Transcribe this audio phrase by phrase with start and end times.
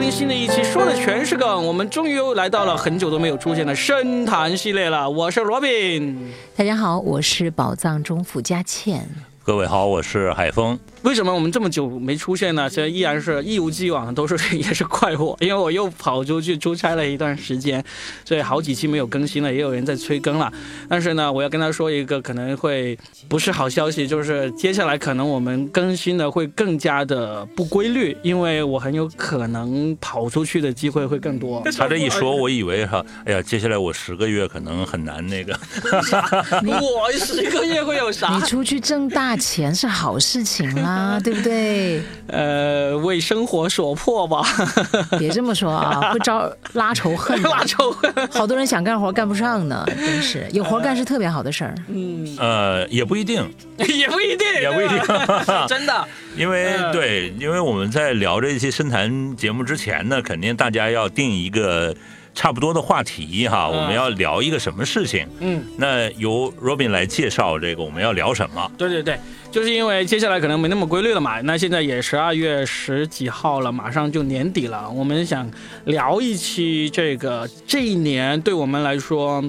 [0.00, 1.66] 听新的一期，说的全是梗。
[1.66, 5.08] 我们终于又来到了很久都没有出现的深谈系列了。
[5.08, 9.06] 我是罗宾，大家好，我是宝藏中府佳倩。
[9.42, 10.78] 各位好，我是海峰。
[11.02, 12.68] 为什么我们这么久没出现呢？
[12.68, 17.82] 现在依然是一如既往，都是 也是怪我，因为我又跑出去出差了一段时间，
[18.22, 20.52] 所以好几期没有更新了，也有人在催更了。
[20.90, 22.96] 但是呢，我要跟他说一个可能会
[23.28, 31.62] 不是好消息，就是接下来可能我们更新的会更加的不规律，因为我很有可能跑出去的机会会更多。
[31.78, 35.58] 他这一说，我以为哈，哎呀，接下来我十个月可能很难那个。
[36.62, 38.34] 我十个月会有啥？
[38.34, 40.90] 你出去挣大钱是好事情啦。
[40.90, 42.02] 啊， 对不对？
[42.28, 44.42] 呃，为生活所迫吧。
[45.18, 47.40] 别这么说啊， 会招拉仇恨。
[47.42, 51.74] 拉仇恨，好多人想干活干不上呢，真是有活干是特别好的事儿。
[51.88, 53.42] 嗯，呃，也不一定，
[53.78, 54.98] 也不一定，也不一定，
[55.68, 56.06] 真的。
[56.36, 61.94] 因为对，因为我们在聊这些深谈节目之前呢，肯定大家要定一个。
[62.34, 65.26] 差不多的话题哈，我们要聊一个什么事情？
[65.40, 68.70] 嗯，那由 Robin 来介绍这个我们要聊什么？
[68.78, 69.18] 对对对，
[69.50, 71.40] 就是因为接下来可能没那么规律了嘛。
[71.42, 75.50] 那现在也十二月十几号了，马上就年底了，我们想
[75.84, 79.44] 聊一期这个这一年对我们来说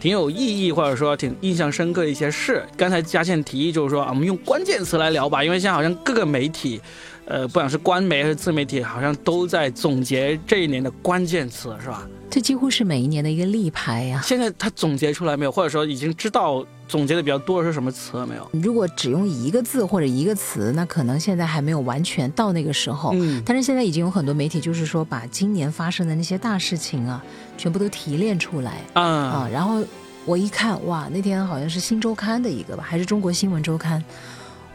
[0.00, 2.62] 挺有意义，或者说挺印象深刻的一些事。
[2.76, 6.80] 刚才嘉倩提议就是说啊，我们用关键词来聊吧，因为现在好像各个媒体。
[7.28, 12.08] 呃，不管是官媒还是自媒体，好像都在总结这一年的关键词，是吧？
[12.30, 14.20] 这几乎是每一年的一个立牌呀。
[14.24, 15.52] 现在他总结出来没有？
[15.52, 18.50] 或者说已经知道总结的比较多的是什么词了没有？
[18.52, 23.12] 如果只用一个字或者一个词，那可能现在还没有完全到那个时候。
[23.14, 23.42] 嗯。
[23.44, 27.22] 但是现在已经有很多媒体，就是说把今年发生的那些大事情啊，
[27.58, 28.80] 全部都提炼出来。
[28.94, 29.48] 啊啊！
[29.50, 29.82] 然后
[30.24, 33.98] 我一看，哇，那天好像是《新周刊》的一个吧，还是《中国新闻周刊》。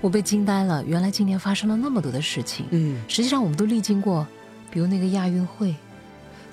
[0.03, 2.65] 我被惊呆了，原来今年发生了那么多的事情。
[2.71, 4.27] 嗯，实际上我们都历经过，
[4.69, 5.73] 比如那个亚运会，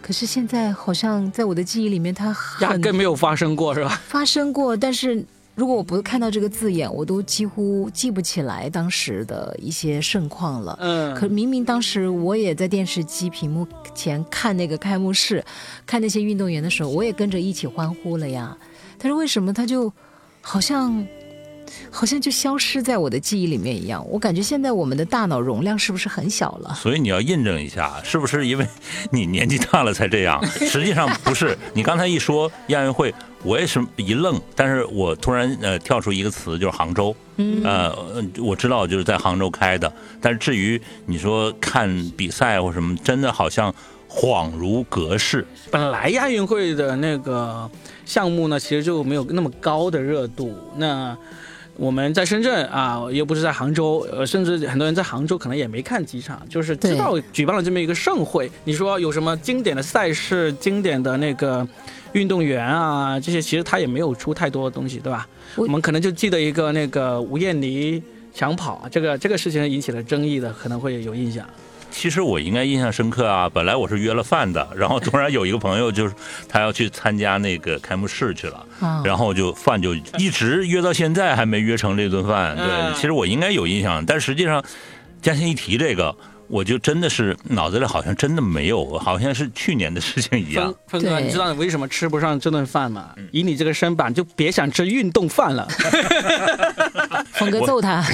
[0.01, 4.01] 可是现在好像在我的记忆里面，它压根没有发生过，是吧？
[4.07, 5.25] 发生过，但是
[5.57, 10.79] 如果我不看到这个字眼，我都几乎记不起来当时的一些盛况了。
[10.81, 13.67] 嗯，可明明当时我也在电视机屏幕
[13.97, 15.45] 前看那个开幕式，
[15.85, 18.57] 看那些运动员的时候，我也跟着一起欢呼了呀。
[18.97, 19.93] 但是为什么他就
[20.41, 21.05] 好像？
[21.91, 26.75] 好像就消失在我的记忆里面一样，我感觉现在我们的大脑容量是不是很小了？
[26.75, 28.67] 所以你要印证一下，是不是因为
[29.11, 30.45] 你年纪大了才这样？
[30.47, 31.57] 实际上不是。
[31.75, 37.15] 你刚才一说亚运会，我也是一愣，但是我突然呃跳出一个词，就是杭州。
[37.37, 37.97] 嗯，呃，
[38.39, 43.75] 我知道就是在杭州开的，但是至于你说看比赛或什么，真的好像
[44.09, 45.47] 恍如隔世。
[45.71, 47.71] 本来亚运会的那个
[48.05, 50.55] 项目呢，其实就没有那么高的热度。
[50.77, 51.17] 那
[51.81, 58.53] 我们在深圳啊，又不是在杭州，呃，甚至很多人在杭州可能也没看几场，就是知道举办了这么一个盛会。
[58.65, 61.67] 你说有什么经典的赛事、经典的那个
[62.13, 65.27] 运动员啊，这些其实他也没有出太多的东西，对吧？
[65.57, 68.03] 我们可能就记得一个那个吴艳妮
[68.35, 71.49] 抢跑，这个这个事情引起了争议的，可能会有印象。
[71.91, 73.49] 其实我应该印象深刻啊！
[73.53, 76.15] 本来我是约了饭的，然后突然有一个朋友就是
[76.49, 78.67] 他要去参加那个开幕式去了，
[79.05, 82.57] 然后就饭就一直约到现在还没约成这顿饭。
[82.57, 84.65] 对，其实我应该有印象，但实际上
[85.21, 86.15] 嘉欣一提这个。
[86.51, 90.75] 我就真的是脑子里好像真的没有，好像是去年的事情一样。
[90.89, 93.11] 峰哥，你知道你为什么吃不上这顿饭吗？
[93.31, 95.67] 以你这个身板，就别想吃运动饭了。
[97.33, 98.05] 峰哥揍他。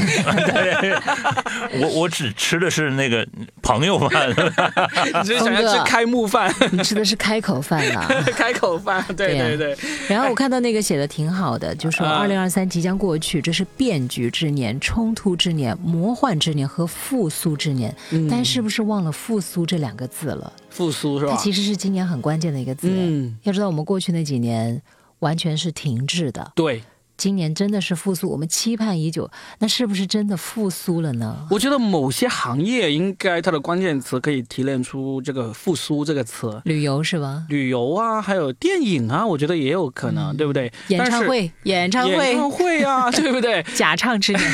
[1.81, 3.27] 我 我只吃的是那个
[3.63, 4.29] 朋友饭。
[4.31, 6.55] 你只想要吃开幕饭？
[6.71, 8.07] 你吃的是开口饭了。
[8.37, 9.77] 开口饭，对对对。
[10.09, 17.95] 然后我看到那个写的挺好的，就说二零二三即将过去，这是变局之年、冲突之年、魔幻之年和复苏之年。
[18.31, 20.53] 但是不是忘了“复苏”这两个字了？
[20.71, 21.33] 复苏是吧？
[21.33, 22.89] 它其实是今年很关键的一个字。
[22.91, 24.81] 嗯，要知道我们过去那几年
[25.21, 26.53] 完全是停滞的。
[26.55, 26.83] 对。
[27.17, 31.47] 今年真的是复苏，我们期盼已久，那是不是真的复苏了呢？
[31.51, 36.61] 我觉得某些行业应该它的关键词可以提炼出这个“复苏”这个词。
[36.65, 37.45] 旅游是吧？
[37.49, 40.71] 旅游啊，还有电影啊，我觉得也有可能，对不对？
[40.89, 43.65] 演唱会，演唱会，演唱会啊， 对不对？
[43.75, 44.45] 假唱之年。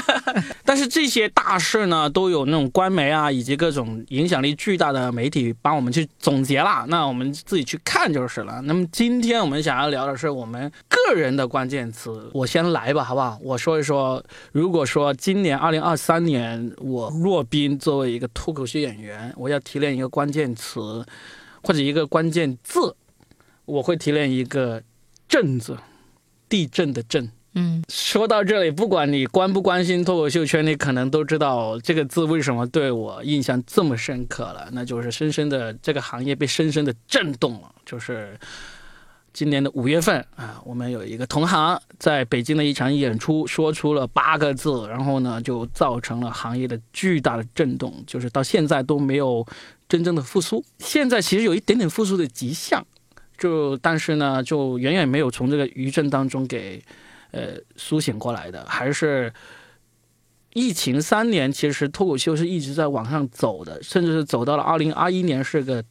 [0.64, 8.62] 但是这些大事呢，都有那种官媒啊，以及各种影响力巨大的媒体帮我们去总结了，那我们自己去看就是了。
[8.62, 11.97] 那么今天我们想要聊的是我们个人的关键词。
[11.98, 13.36] 词，我先来吧，好不好？
[13.42, 14.22] 我说一说，
[14.52, 21.04] 如果说今年二零二三年，我若冰作为一个脱口秀演员，我要提炼一个关键词
[21.62, 22.94] 或者一个关键字，
[23.64, 24.80] 我会提炼一个
[25.28, 25.76] “震”字，
[26.48, 27.30] 地震的“震”。
[27.54, 37.74] 嗯，说到这里，不管你关不关心脱口秀圈，你可能都知道这个字为什么对我印象这么深刻了，那就是深深的这个行业被深深的震动了。
[37.84, 38.38] 就是
[39.32, 49.46] 今年的五月份啊，我们有一个同行在北京的一场演出，说出了八个字，然后呢，就造成了行业的巨大的震动，就是到现在都没有
[49.88, 50.64] 真正的复苏。
[50.78, 52.84] 现在其实有一点点复苏的迹象，
[53.36, 56.82] 就但是呢，就远远没有从这个余震当中给。
[57.30, 59.30] 呃，苏醒过来的还是
[60.54, 65.84] 疫情三年，其实脱口秀是一直在往上走的，甚至是走到了二零二一年是个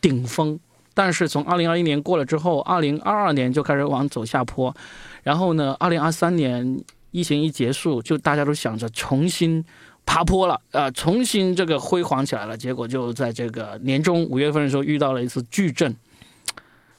[0.00, 0.56] 顶峰。
[0.98, 4.74] 但是从二零二一年过了之后，二零二二年就开始往走下坡。
[5.22, 6.76] 然后呢，二零二三年
[7.12, 9.64] 疫情一结束，就大家都想着重新
[10.04, 12.56] 爬坡了，呃，重新这个辉煌起来了。
[12.56, 15.94] 结果就在这个年终五月份的时候遇到了一次巨震。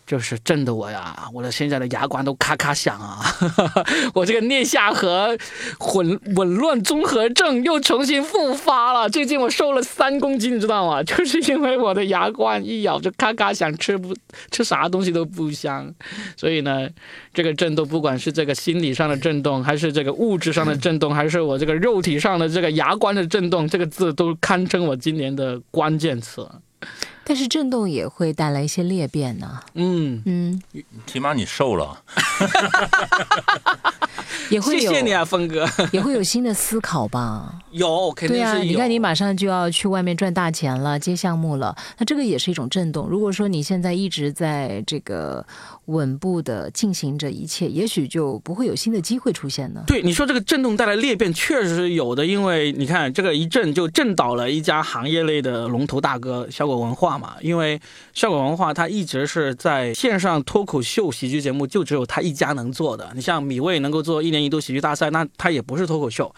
[0.10, 3.20] 就是震得我呀，我的现在的牙关都咔咔响啊！
[4.16, 5.38] 我这个颞下颌
[5.78, 9.08] 混紊乱综合症又重新复发了。
[9.08, 11.04] 最近我瘦了三公斤，你知道吗？
[11.06, 14.16] 就是因为我的牙关一咬就咔咔响，吃不
[14.50, 15.94] 吃啥东西都不香。
[16.36, 16.90] 所以呢，
[17.32, 26.50] 这个震动，不管是这个心理上的震动，还是这个物质上的震动，还是我这个肉体上的这个牙关的震动，这个字都堪称我今年的关键词。
[27.30, 29.60] 但是震动也会带来一些裂变呢。
[29.76, 30.60] 嗯嗯，
[31.06, 32.02] 起码你瘦了。
[34.50, 35.70] 也会有，谢谢你啊，峰哥。
[35.92, 37.54] 也会有新的思考吧？
[37.70, 38.50] 有，肯定是有。
[38.50, 43.08] 对啊，你看你马上就要去外面赚大钱了，接项目了，那这个也是一种震动。
[43.08, 45.46] 如果说你现在一直在这个
[45.90, 49.84] 稳步的进行着一切，也许就不会有新的机会出现呢。
[49.88, 52.26] 对，你说这个震动带来裂变，确实是有的。
[52.26, 57.36] 因为你看这个一震就震倒了一家行业类的龙头大哥——效果文化嘛。
[57.42, 57.80] 因为
[58.14, 63.12] 效果文化它一直是在线上脱口秀喜剧节目，就只有他一家能做的。
[63.16, 66.34] 你像米未能够做一年一度喜剧大赛，那他也不是脱口秀。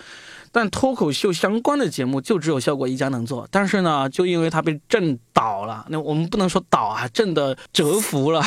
[0.51, 8.43] 但脱口秀相关的节目就只有效果一家能做，但是呢，就因为它被震倒了，那我们不能说倒啊，震的折服了。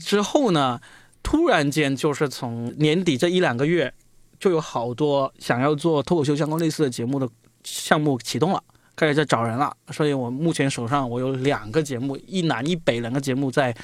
[0.00, 0.80] 之后呢，
[1.22, 3.92] 突然间就是从年底这一两个月，
[4.40, 7.28] 就有好多想要做脱口秀相关类似的节目的
[7.62, 8.62] 项目启动了，
[8.96, 9.76] 开始在找人了。
[9.90, 13.74] 所以我目前手上我有两个节目，一南一北两个节目在。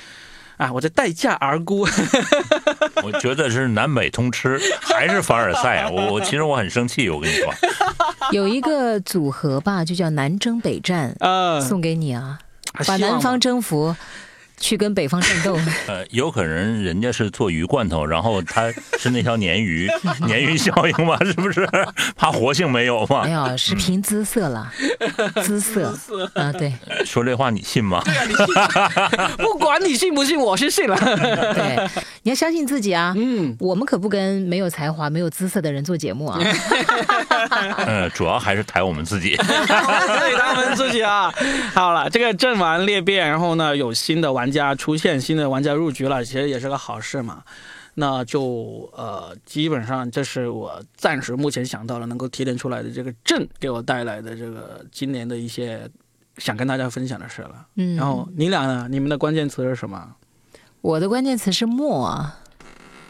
[0.59, 0.71] 啊！
[0.73, 1.87] 我在待价而沽。
[3.03, 5.89] 我觉得是南北通吃，还是凡尔赛？
[5.91, 7.53] 我我其实我很生气，我跟你说。
[8.33, 11.17] 有一个组合吧，就叫南征北战，
[11.67, 12.39] 送给你啊，
[12.87, 13.97] 把南方征服。
[14.59, 15.59] 去跟北方战斗？
[15.87, 19.89] 呃，有可能人家是做鱼罐头，然后他是那条鲶鱼，
[20.27, 21.69] 鲶鱼效应嘛，是不是？
[22.17, 23.25] 怕活性没有嘛？
[23.25, 24.71] 没有，是凭姿色了，
[25.43, 25.95] 姿色
[26.35, 26.73] 啊，对。
[27.05, 28.03] 说这话你信吗？
[28.05, 28.47] 信
[29.39, 30.97] 不管你信不信，我是信了。
[30.97, 31.89] 对，
[32.23, 33.15] 你要相信自己啊。
[33.17, 36.39] 嗯，我们可不跟没有才华、没有姿色的人做节目啊。
[37.87, 39.37] 嗯，主要还是抬我们自己。
[39.37, 41.33] 对，抬我们自己啊。
[41.75, 44.48] 好了，这个阵亡裂变，然后呢，有新的玩。
[44.50, 47.43] 家出现新的玩家入局了，其实也是个好事嘛。
[47.95, 55.91] 那就呃，基本上这是我暂时目前想到了能够提炼出来的这个阵给我带来的这个今年的一些
[56.37, 57.67] 想跟大家分享的事了。
[57.75, 58.87] 嗯，然后你俩呢？
[58.89, 60.15] 你们的关键词是什么？
[60.81, 62.25] 我的关键词是默，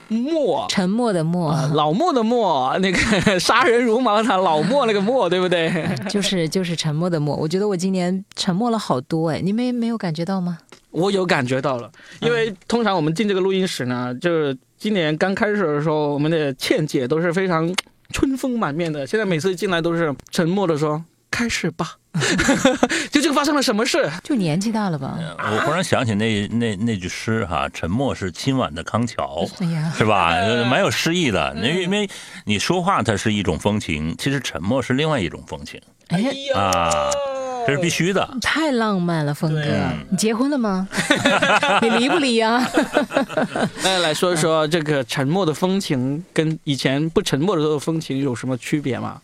[0.08, 5.94] 默，沉默的默，老默的默，那个杀人如麻他老默那个默，对不对？
[6.08, 7.36] 就是就是沉默的默。
[7.36, 10.60] 我觉得我今年沉默了好多哎，你没没有感觉到吗？
[10.90, 11.90] 我有感觉到了，
[12.20, 17.72] 因为通常我们进这个录音室呢，就是今年刚开始的时候，我们的倩姐都是非常
[18.12, 19.06] 春风满面的。
[19.06, 21.96] 现在每次进来都是沉默的说：“开始吧。
[23.12, 24.10] ”就这个发生了什么事？
[24.24, 25.18] 就年纪大了吧？
[25.38, 29.46] 我忽然想起那那那句诗哈：“沉默是今晚的康桥。
[29.94, 30.30] ”是吧？
[30.70, 31.54] 蛮有诗意的。
[31.54, 32.08] 那因为
[32.44, 35.80] 你说话它是一种风情，其实沉默是另外一种风情。
[36.08, 37.10] 哎呀啊！
[37.68, 39.60] 这是必须的，太浪漫了，峰哥，
[40.08, 40.88] 你结婚了吗？
[41.82, 42.66] 你离不离呀？
[43.84, 49.20] 那来说一说这个沉默的风情跟以前不沉默的时候风情有什么区别吗？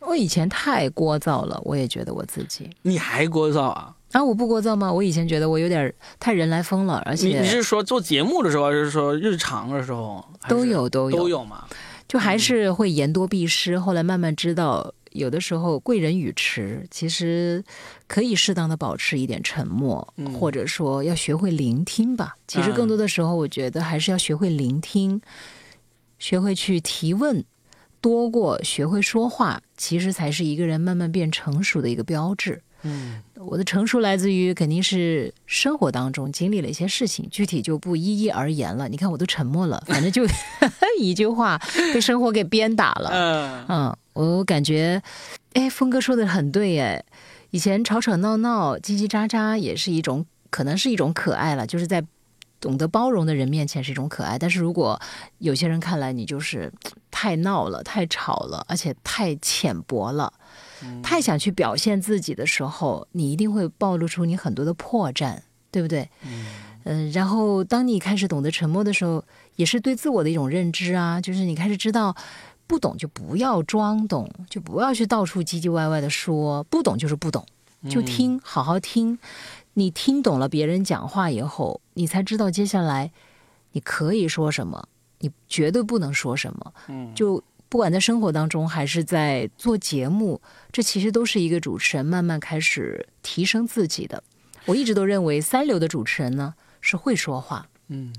[0.00, 2.70] 我以前太聒噪了，我也觉得我自己。
[2.80, 3.92] 你还聒噪啊？
[4.12, 4.90] 啊，我不聒噪吗？
[4.90, 10.24] 我以前觉得我有点太人来疯了，而且你是说做节目的时候，还是说日常的时候？
[10.48, 11.64] 都有，都有，都有嘛？
[12.08, 14.94] 就还是会言多必失，后来慢慢知道。
[15.16, 17.64] 有的时候贵人语迟，其实
[18.06, 22.36] 可以适当的保持一点沉默，或者说要学会聆听吧。
[22.46, 25.20] 其实更多的时候，我觉得还是要学会聆听，
[26.18, 27.44] 学会去提问，
[28.00, 32.62] 多过学会说话，其实才是一个人慢慢变成熟的一个标志。
[32.86, 38.88] 嗯，我的成熟来自于肯定是生活当中经历了一些事情，具体就不一一而言了。
[38.88, 40.24] 你看我都沉默了，反正就
[41.00, 41.60] 一句话
[41.92, 43.10] 被生活给鞭打了。
[43.12, 45.02] 嗯嗯，我感觉，
[45.54, 47.04] 哎，峰哥说的很对哎，
[47.50, 52.04] 以前吵吵闹闹、叽叽喳喳也是一种，可能是一种可爱了，就是在。
[52.60, 55.00] 懂得包容的人面前是一种可爱，但是如果
[55.38, 56.72] 有些人看来你就是
[57.10, 60.32] 太闹了、太吵了，而且太浅薄了，
[61.02, 65.38] 太想去表现自己的时候，你一定会暴露出你很多的破绽，
[65.70, 66.08] 对不对？
[66.84, 69.24] 嗯，然后当你开始懂得沉默的时候，
[69.56, 72.14] 也是对自我的一种认知啊，就是你开始知道，
[72.66, 77.44] 不懂就不要装懂，就不要去到处唧唧歪歪的说，不懂就是不懂，
[77.90, 79.18] 就听，好好听。
[79.78, 83.12] 你听懂了别人讲话以后，你才知道接下来
[83.72, 86.72] 你可以说什么，你绝对不能说什么。
[86.88, 90.40] 嗯，就不管在生活当中还是在做节目，
[90.72, 94.24] 这其实都是一个主持人慢慢开始提升自己的。
[94.64, 98.14] 我一直都认为，三流的主持人呢是会说话，嗯，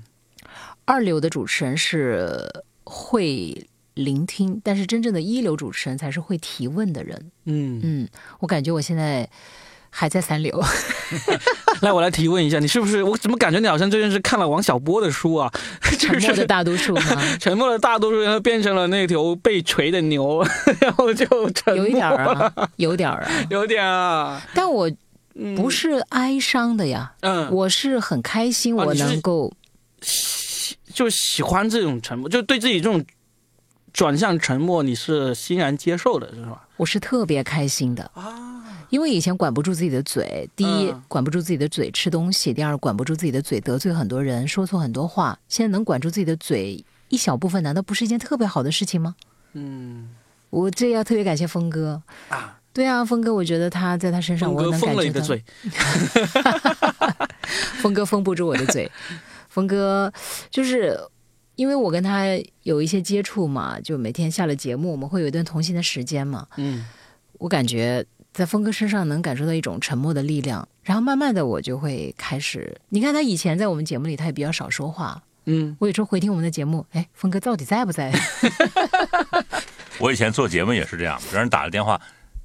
[0.84, 2.48] 二流的主持人是
[2.84, 7.32] 会聆听，但是真正的一流主持人才是会提问的人。
[7.46, 9.28] 嗯嗯，我感觉我现在。
[9.90, 10.62] 还在三流，
[11.82, 13.02] 来，我来提问一下，你是不是？
[13.02, 15.50] 我怎么感觉你好像最近是看了王小波的书啊？
[15.98, 17.02] 沉默的大多数吗？
[17.40, 20.44] 沉默的大多数，然后变成了那头被锤的牛，
[20.80, 21.84] 然后就沉默。
[21.84, 24.40] 有一点啊，有点啊，有点啊。
[24.54, 24.90] 但我
[25.56, 29.52] 不是哀伤的呀，嗯，我是很开心，我能够
[30.02, 33.04] 喜，就喜欢这种沉默，就对自己这种
[33.92, 36.66] 转向沉默，你是欣然接受的，是吧？
[36.76, 38.54] 我是特别开心的啊。
[38.90, 45.38] 因为以前管不住自己的嘴，第一管不住自己的嘴吃东西，第二管不住自己的嘴得罪很多人，说错很多话。
[45.48, 49.14] 现在能管住自己的嘴一小部分，难道不是一件特别好的事情吗？
[49.52, 50.08] 嗯，
[50.50, 55.20] 我这要特别感谢峰哥啊，对啊，峰哥，我觉得他在他身上我能感觉到。
[55.20, 55.44] 嘴，
[57.80, 58.90] 峰哥封不住我的嘴，
[59.48, 60.10] 峰哥
[60.50, 60.98] 就是
[61.58, 62.24] 因为我跟他
[62.62, 66.46] 有一些接触嘛，就每天下了节目，我们会有一段同行的时间嘛。
[66.56, 66.86] 嗯，
[67.38, 68.06] 我感觉。
[68.30, 78.12] 在峰哥身上能感受到一种沉默的力量，然后慢慢的我就会开始，你看他以前在我们节目里他也比较少说话，嗯，我有时候回听我们的节目，哎，峰哥到底在不在？
[79.98, 82.00] 我以前做节目也是这样，别人打了电话，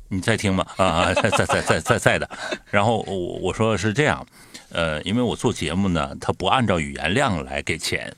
[0.07, 0.65] 你在听吗？
[0.77, 2.27] 啊啊，在在在在在在的，
[2.71, 4.25] 然后我我说是这样。
[4.73, 8.13] 呃，因为我做节目呢，他不按照语言量来给钱。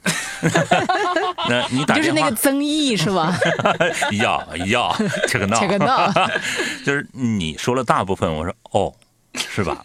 [1.50, 3.38] 那你打就是那个增益是吧？
[4.20, 4.96] 要要，
[5.28, 6.12] 切个闹，切个闹，
[6.86, 8.94] 就是你说了大部分，我说哦。
[9.38, 9.82] 是吧？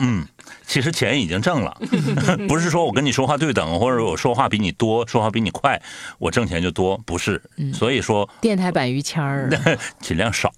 [0.00, 0.26] 嗯，
[0.66, 1.76] 其实钱已经挣了，
[2.48, 5.80] 不是说我跟你说话对等，或者我说话比你多，说话比你快，
[6.18, 7.42] 我挣钱就多，不是。
[7.72, 9.50] 所以说，电台版于谦儿
[10.00, 10.52] 尽量少。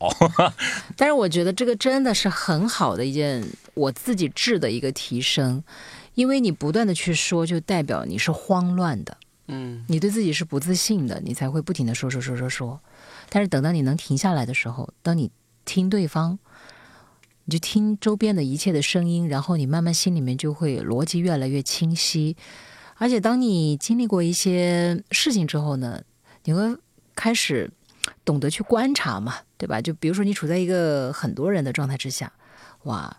[0.97, 3.43] 但是我觉得这个真的是很好的一件
[3.75, 5.63] 我自己质的一个提升，
[6.15, 9.17] 因为你不断的去说，就代表你是慌乱的，
[9.49, 12.81] 嗯，你对自己是不自信的，你才会不停的说说说说说。
[13.31, 15.31] 但是等到你能停下来的时候，当你
[15.65, 16.39] 听对方。
[17.51, 22.37] 你就听周边的一切的声音，然后你慢慢心里面就会逻辑越来越清晰。
[22.95, 26.01] 而且当你经历过一些事情之后呢，
[26.45, 26.63] 你会
[27.17, 27.69] 开始
[28.25, 29.83] 懂得去观察嘛，对吧？
[29.83, 32.33] 就比如说你处在一个很多人的状态之下，
[32.85, 33.17] 哇，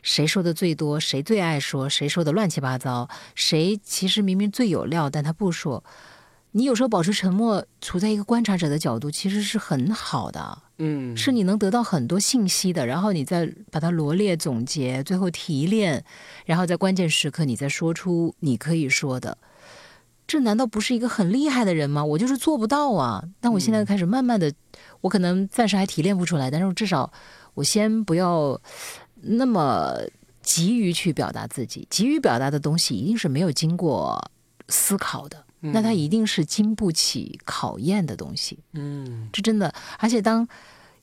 [0.00, 0.98] 谁说的最多？
[0.98, 1.86] 谁最爱说？
[1.86, 3.10] 谁说的乱七八糟？
[3.34, 5.84] 谁其实明明最有料，但他不说。
[6.52, 10.62] 你有时候保持沉默，处在一个观察者的角度，其实是很好的。
[10.78, 16.04] 嗯，是你能得到很多信息的，然后你再把它罗列总结，最后提炼，
[16.44, 19.38] 然后在关键时刻你再说出你可以说的。
[20.26, 22.04] 这难道不是一个很厉害的人吗？
[22.04, 23.24] 我就是做不到啊。
[23.40, 24.52] 但我现在开始慢慢的，
[25.00, 27.12] 我可能暂时还提炼不出来，但是至少
[27.54, 28.60] 我先不要
[29.22, 29.94] 那么
[30.42, 34.30] 急于去表达自己，急于表达的东西一定是没有经过
[34.68, 35.45] 思考的。
[35.60, 39.72] 那它一定是经不起考验的东西，嗯，这真的。
[39.98, 40.46] 而且当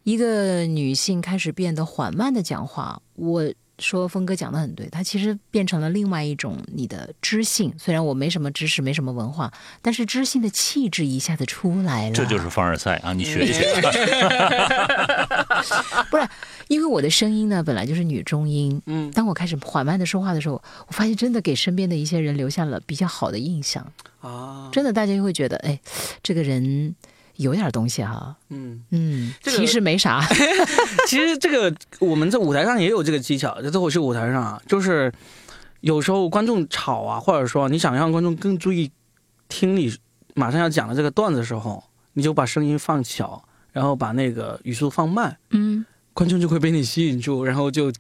[0.04, 3.54] 一个女性开始变得缓慢的讲话，我。
[3.84, 7.74] 说峰哥讲的很对，他其实变成了另外一种你的知性。
[7.78, 12.16] 虽然我没什么知识，没什么文化，但是知性的气质一下子出来了。
[12.16, 13.12] 这就是凡尔赛啊！
[13.12, 13.70] 你学一学。
[16.10, 16.28] 不是，
[16.70, 18.82] 因为我的声音呢本来就是女中音。
[18.86, 19.12] 嗯。
[19.12, 20.56] 当我开始缓慢的说话的时候，
[20.88, 23.86] 我发现真的给身边的一些人留下了比较好的印象。
[24.22, 24.70] 啊。
[24.72, 25.80] 真的，大家就会觉得，哎，
[26.24, 26.96] 这个人。
[27.38, 30.22] 有点东西哈，嗯嗯，其实没啥。
[31.08, 35.12] 其实这个我们在舞台上也有这个技巧，在脱口秀舞台上啊，就是
[35.82, 38.92] 有时候观众吵啊，或者说你想让观众更注意
[39.50, 39.96] 听你
[40.36, 47.92] 马上要讲的这个段子的时候，你就把声音放小，然后把那个语速放慢，嗯，观众就会被你吸引住，然后就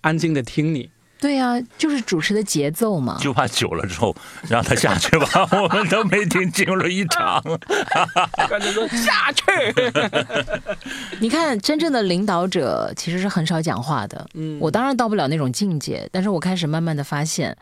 [0.00, 0.90] 安静的听你。
[1.20, 3.18] 对呀，就是主持的节奏嘛。
[3.20, 4.14] 就怕久了之后
[4.48, 7.42] 让他下去吧，我们都没听清了一场。
[8.48, 9.44] 观众说下去。
[11.20, 14.28] 你看，真正的领导者其实是很少讲话的。
[14.34, 17.56] 嗯，我当然到不了那种境界，但是我开始慢慢的发现，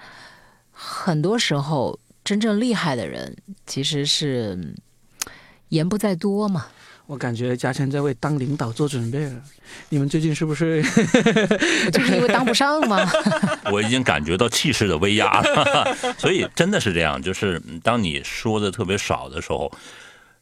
[0.72, 3.34] 很多时候真正厉害的人
[3.66, 4.74] 其实是
[5.70, 6.66] 言不在多嘛。
[7.06, 9.42] 我感觉嘉诚在为当领导做准备了。
[9.88, 10.82] 你们最近是不是？
[11.92, 12.98] 就是因为当不上吗？
[13.70, 15.96] 我已经感觉到气势的威压了。
[16.18, 19.70] 所以真的是这样，就是当你说的特别少的时候，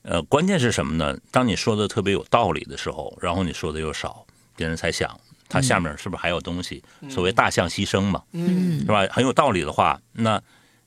[0.03, 1.17] 呃，关键是什么呢？
[1.31, 4.25] 当你说的特别有道理的时候，然后你说的又少，
[4.57, 5.19] 别人才想
[5.49, 6.83] 他下面是不是还有东西？
[7.11, 9.07] 所谓大象牺牲嘛，嗯，是吧？
[9.11, 10.41] 很有道理的话，那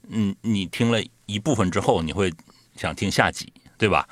[0.10, 2.34] 嗯，你听了一部分之后，你会
[2.76, 4.08] 想听下集，对吧？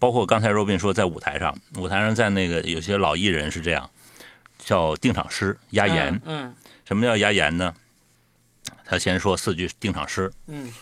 [0.00, 3.88] 包括刚才若斌说，在舞台上，舞台上在那个有些老艺人是这样，
[4.58, 6.20] 叫定场诗压言。
[6.24, 6.52] 嗯，
[6.86, 7.72] 什么叫压言呢？
[8.84, 10.32] 他先说四句定场诗。
[10.46, 10.72] 嗯，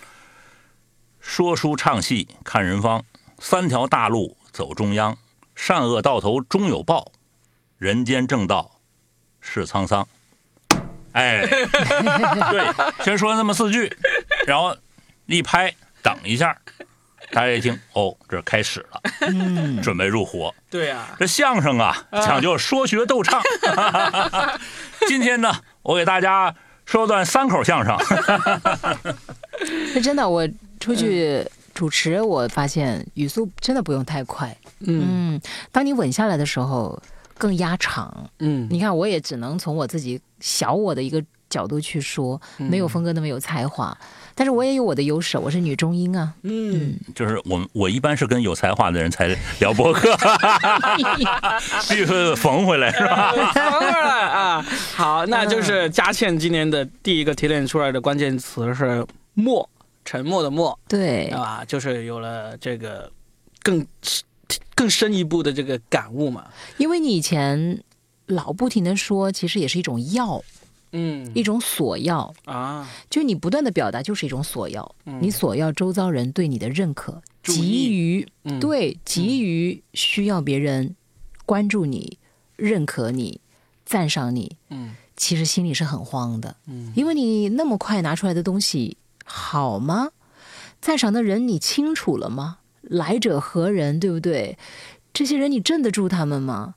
[1.21, 3.05] 说书唱戏看人方，
[3.39, 5.19] 三条大路走中央，
[5.55, 7.11] 善恶到头终有报，
[7.77, 8.81] 人间正道
[9.41, 10.07] 是沧桑。
[11.13, 13.93] 哎，对，先说那么四句，
[14.47, 14.77] 然后
[15.27, 16.57] 一拍，等一下。
[17.31, 20.55] 大家一听，哦，这开始了，嗯，准备入伙。
[20.71, 23.41] 对呀，这相声啊，讲究说学逗唱。
[25.07, 26.55] 今天呢，我给大家
[26.87, 27.97] 说段三口相声。
[29.93, 30.49] 是 真的，我
[30.81, 34.57] 出去主持，我发现语速真的不用太快。
[34.81, 37.01] 嗯，当你稳下来的时候，
[37.37, 38.31] 更压场。
[38.39, 43.97] 嗯，你看，我也只能从我自己小我的一个角度去说，没有峰哥那么有才华。
[44.39, 46.33] 但是我也有我的优势，我是女中音啊。
[46.43, 50.17] 嗯，就是我我一般是跟有才华的人才聊博客，
[51.91, 53.33] 必须缝回来是吧？
[53.53, 54.65] 缝回来啊！
[54.95, 59.05] 好，那就是佳倩今年的第一个提炼出来的关键词是
[59.35, 59.69] “默”，
[60.07, 60.79] 沉默的“默”。
[60.87, 63.11] 对，啊，就是有了这个
[63.65, 63.85] 更
[64.77, 66.45] 更深一步的这个感悟嘛。
[66.77, 67.83] 因为你以前
[68.27, 70.41] 老不停的说，其实也是一种要。
[70.93, 72.33] 嗯，一种索要。
[72.45, 78.27] 啊，就你不断的表达就是一种索要，你索要周遭人对你的认可，急于
[78.61, 80.95] 对急于需要别人
[81.45, 82.19] 关注你、
[82.57, 83.41] 认可你、
[83.85, 90.11] 赞赏你，嗯，其实心里是很慌的，嗯，因为你那么快拿出来的东西好吗？
[90.81, 92.59] 赞赏的人你清楚了吗？
[92.83, 94.57] 来者何人，对不对？
[95.13, 96.77] 这些人你镇得住他们吗？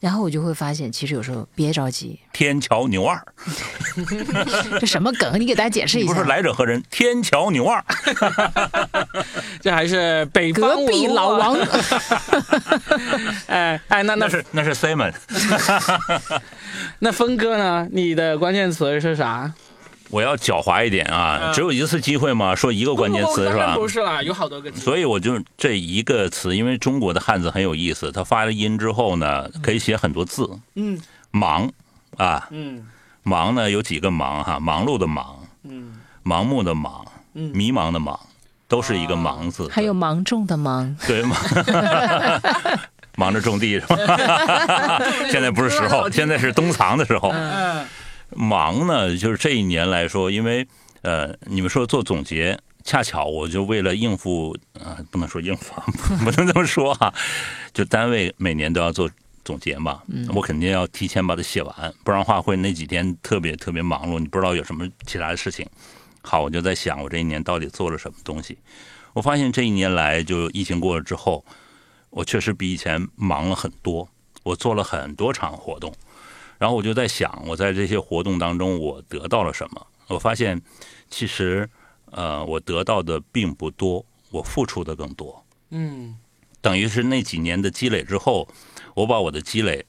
[0.00, 2.20] 然后我就会发现，其实有时候别着急。
[2.32, 3.20] 天桥牛二，
[4.78, 5.40] 这什么梗？
[5.40, 6.12] 你给大家解释一下。
[6.12, 6.80] 不是来者何人？
[6.90, 7.84] 天桥牛二，
[9.60, 11.56] 这还是北隔壁老王。
[13.48, 15.12] 哎哎，那那是那是 Simon。
[17.00, 17.88] 那峰哥呢？
[17.90, 19.52] 你的关键词是啥？
[20.10, 23.74] 我要狡猾一点啊，只有一次机会嘛，说一个关键词是吧？
[23.76, 24.72] 不是啦，有好多个。
[24.72, 30.48] 所以我就这一个词，因为中国的汉字很有意思，它发了音之后呢，可以写很多字。
[30.74, 30.98] 嗯，
[31.30, 31.70] 忙
[32.16, 32.86] 啊，嗯，
[33.22, 35.92] 忙呢有几个忙哈，忙碌的忙，嗯，
[36.24, 38.18] 盲目的忙，嗯，迷茫的忙，
[38.66, 39.68] 都是一个忙字。
[39.70, 41.36] 还有芒种的芒，对吗？
[43.16, 43.96] 忙着种地是吧？
[45.28, 47.34] 现在不是时候，现在是冬藏的时候。
[48.36, 50.66] 忙呢，就是这一年来说，因为
[51.02, 55.74] 呃，你们说做总结，恰巧我就为了应付啊，不能说应付，
[56.24, 57.12] 不能这么说哈，
[57.72, 59.10] 就单位每年都要做
[59.44, 60.02] 总结嘛，
[60.34, 65.66] 我肯定要提前把它写完，不然的话会那几天特别特别忙碌，你不知道有什么其他的事情。
[66.20, 68.58] 好，我就在想我这一年到底做了什么东西。
[69.14, 71.42] 我发现这一年来，就疫情过了之后，
[72.10, 74.06] 我确实比以前忙了很多，
[74.42, 75.94] 我做了很多场活动。
[76.58, 79.86] 然后我就在想，我在这些活动当中，我得到了什么？
[80.08, 80.60] 我发现，
[81.08, 81.68] 其实，
[82.10, 85.44] 呃，我得到的并不多，我付出的更多。
[85.70, 86.16] 嗯，
[86.60, 88.48] 等于是那几年的积累之后，
[88.94, 89.84] 我把我的积累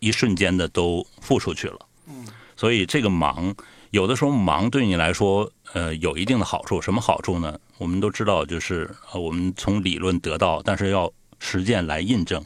[0.00, 1.78] 一瞬间的都付出去了。
[2.08, 3.54] 嗯，所以这个忙，
[3.90, 6.82] 有的时候忙对你来说，呃，有一定的好处。
[6.82, 7.58] 什么好处呢？
[7.78, 12.44] 我们都知道，就是我们从理论得到，但是要实践来印证。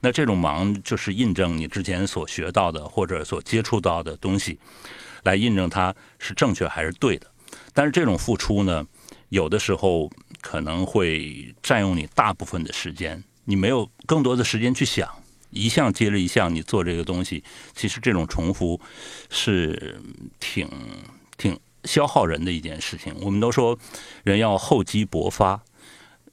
[0.00, 4.58] 那这种忙就是印证你之前所学到的或者所接触到的东西，
[5.24, 7.26] 来印证它是正确还是对的。
[7.72, 8.86] 但是这种付出呢，
[9.30, 15.08] 有的时候可能会占用你大部分的时间，你没有更多的时间去想
[15.50, 17.42] 一项接着一项你做这个东西。
[17.74, 18.80] 其实这种重复
[19.30, 20.00] 是
[20.38, 20.68] 挺
[21.36, 23.14] 挺消耗人的一件事情。
[23.20, 23.78] 我们都说
[24.22, 25.60] 人要厚积薄发。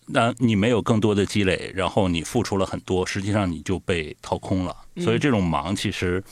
[0.08, 4.76] 那你没有更多的积累，然后你付出了很多，实际上你就被掏空了。
[4.98, 6.24] 所以这种忙，其实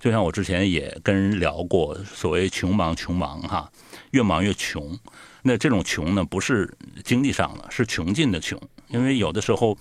[0.00, 3.70] 就像我之前也跟人聊过，所谓穷忙穷忙哈，
[4.12, 4.98] 越忙越穷。
[5.42, 8.60] 那这种穷呢，不是经济上的，是穷尽的穷。
[8.88, 9.76] 因为有的时候，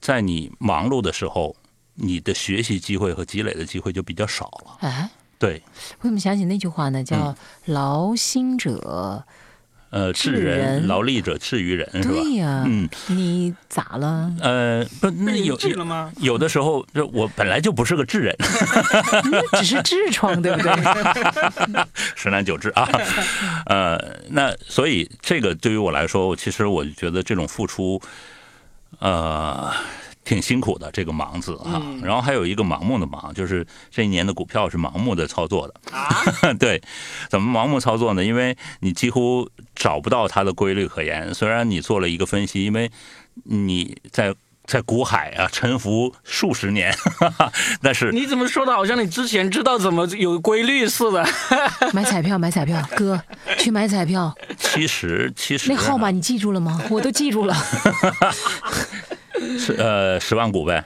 [0.00, 1.56] 在你忙碌的时候，
[1.94, 4.76] 你的学习机会和积累的机会就比较少了。
[4.80, 5.62] 哎，对。
[6.00, 7.02] 我怎么想起那句话呢？
[7.02, 7.34] 叫
[7.64, 9.24] “劳心者”。
[9.90, 12.14] 呃，治人劳力者治于人，是吧？
[12.14, 14.32] 对呀，嗯，你咋了？
[14.40, 16.12] 呃，不，那有治了吗？
[16.18, 18.36] 有的时候，就我本来就不是个智人，
[19.58, 20.72] 只是痔疮，对不对？
[22.14, 22.88] 十男九痔啊，
[23.66, 28.00] 呃，那所以这个对于我来说，其实我就觉得这种付出，
[29.00, 29.72] 呃。
[30.24, 36.22] 挺辛苦的这个“盲”字哈，然后还有一个盲目的“盲”，就是这一年的股票是盲目的操作的啊。
[36.60, 36.80] 对，
[37.28, 38.24] 怎么盲目操作呢？
[38.24, 41.32] 因为你几乎找不到它的规律可言。
[41.34, 42.90] 虽然你做了一个分析，因为
[43.44, 44.34] 你在
[44.66, 46.94] 在股海啊沉浮数十年，
[47.82, 48.72] 但是你怎么说的？
[48.72, 51.26] 好像你之前知道怎么有规律似的。
[51.92, 53.20] 买彩票，买彩票，哥
[53.58, 54.32] 去买彩票。
[54.58, 56.80] 其实，其实那号码你记住了吗？
[56.90, 57.56] 我都记住了。
[59.58, 60.84] 是呃十万股呗，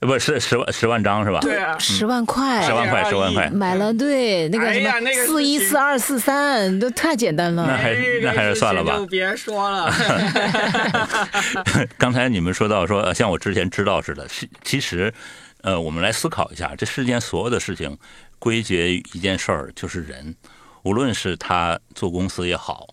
[0.00, 1.40] 不是十万十万张是吧？
[1.40, 9.92] 对啊，十万块，十万块，十万块买了，对那个什么四一四二四三都太简单了，那还那还是算了吧，就别说了。
[11.98, 15.12] 刚才你们说到说像我之前知道似的，其其实
[15.62, 17.96] 呃我们来思考一下，这世间所有的事情
[18.38, 20.34] 归结一件事儿就是人，
[20.82, 22.86] 无论是他做公司也好。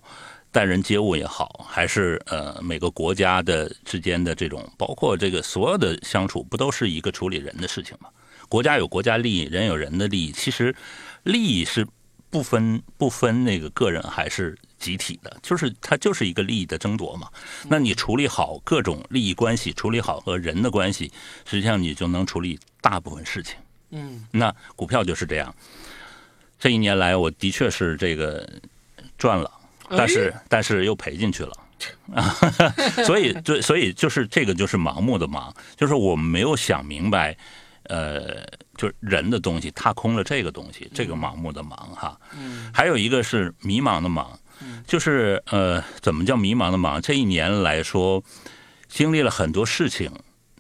[0.54, 8.08] 待人接物也好，还是呃每个国家的之间的这种，包括这个所有的相处，不都是一个处理人的事情吗？
[8.48, 10.74] 国家有国家利益，人有人的利益，其实
[11.24, 11.88] 利益是
[12.30, 17.28] 不分不分那个个人还是集体的，就是它就是一个利益的争夺嘛。
[17.68, 21.12] 那你处理好各种利益关系，处理好和人的关系，
[21.46, 23.56] 实际上你就能处理大部分事情。
[23.90, 25.56] 嗯，那股票就是这样。
[26.60, 28.48] 这一年来，我的确是这个
[29.18, 29.50] 赚了。
[29.90, 31.52] 但是，但是又赔进去了，
[33.06, 37.36] 所以，对，所以就是这个就是盲目的盲，就是我们没有想明白，
[37.84, 38.44] 呃，
[38.76, 42.20] 就是人的东西踏空了这个东西，这个盲目的盲哈。
[42.36, 42.72] 嗯。
[42.74, 44.28] 还有一个是迷茫的盲，
[44.88, 47.02] 就是呃，怎么叫迷茫的盲？
[47.02, 48.24] 这一年来说，
[48.88, 50.12] 经历了很多事情，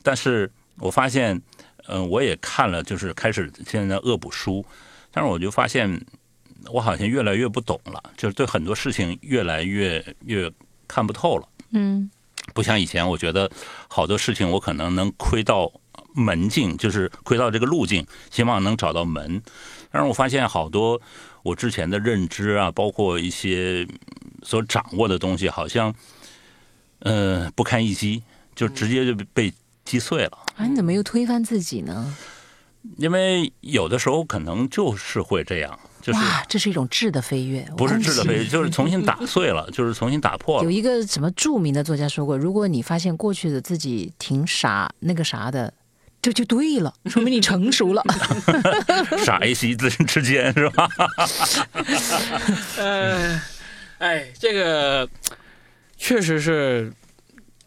[0.04, 1.42] 但是我发现，
[1.88, 4.66] 嗯，我也看了，就是开始现在恶补书，
[5.12, 6.00] 但是我就发现。
[6.72, 10.52] 我好像越来越不懂了，就是对很多事情越来越越
[10.88, 11.48] 看不透了。
[11.72, 12.10] 嗯，
[12.54, 13.50] 不像以前，我觉得
[13.88, 15.72] 好多事情我可能能窥到
[16.14, 19.42] 门径，就是窥到这个路径，希望能找到门。
[19.92, 21.00] 但是我发现好多
[21.44, 23.88] 我之前的认知啊，包括一些
[24.42, 25.94] 所掌握的东西，好像
[27.00, 28.24] 呃不堪一击，
[28.56, 30.38] 就直接就被击碎了。
[30.56, 32.16] 啊，你怎么又推翻自己呢？
[32.98, 35.80] 因为有的时候可能就是会这样。
[36.12, 40.64] 哇，这是一种质的飞跃，不是质的飞跃，就是重新打碎了，就是重新打破了。
[40.66, 45.74] 有一个什么著名的作家说过，如果你发现过去的自己挺傻，那个啥的，
[46.22, 48.04] 这就对了， 说明你成熟了。
[49.24, 50.90] 傻一息之之间是吧？
[52.78, 53.42] 呃，
[54.00, 55.08] 哎，这个
[55.98, 56.92] 确实是，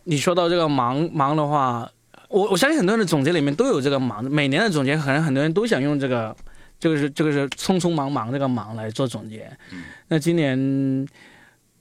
[0.04, 1.90] 你说到这个忙忙的话，
[2.28, 6.36] 我我相信很多人的总结里面都有这个忙，每年的总结可能很多人都想用这个。
[6.78, 9.50] 这个是这个是匆匆忙忙这个忙来做总结，
[10.08, 11.06] 那今年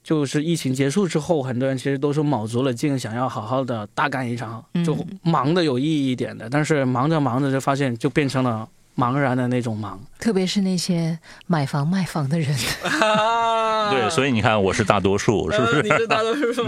[0.02, 6.48] 就是疫情结束之后，很多人其实都是卯足了劲，想要好好的大干一场，就忙的有意义一点的。
[6.48, 12.56] 但是忙着忙着就发现就变成了茫然的那种忙，特别是那些买房卖房的人。
[13.90, 15.82] 对，所以你看，我是大多数，是不是？
[15.82, 16.64] 你是大多数。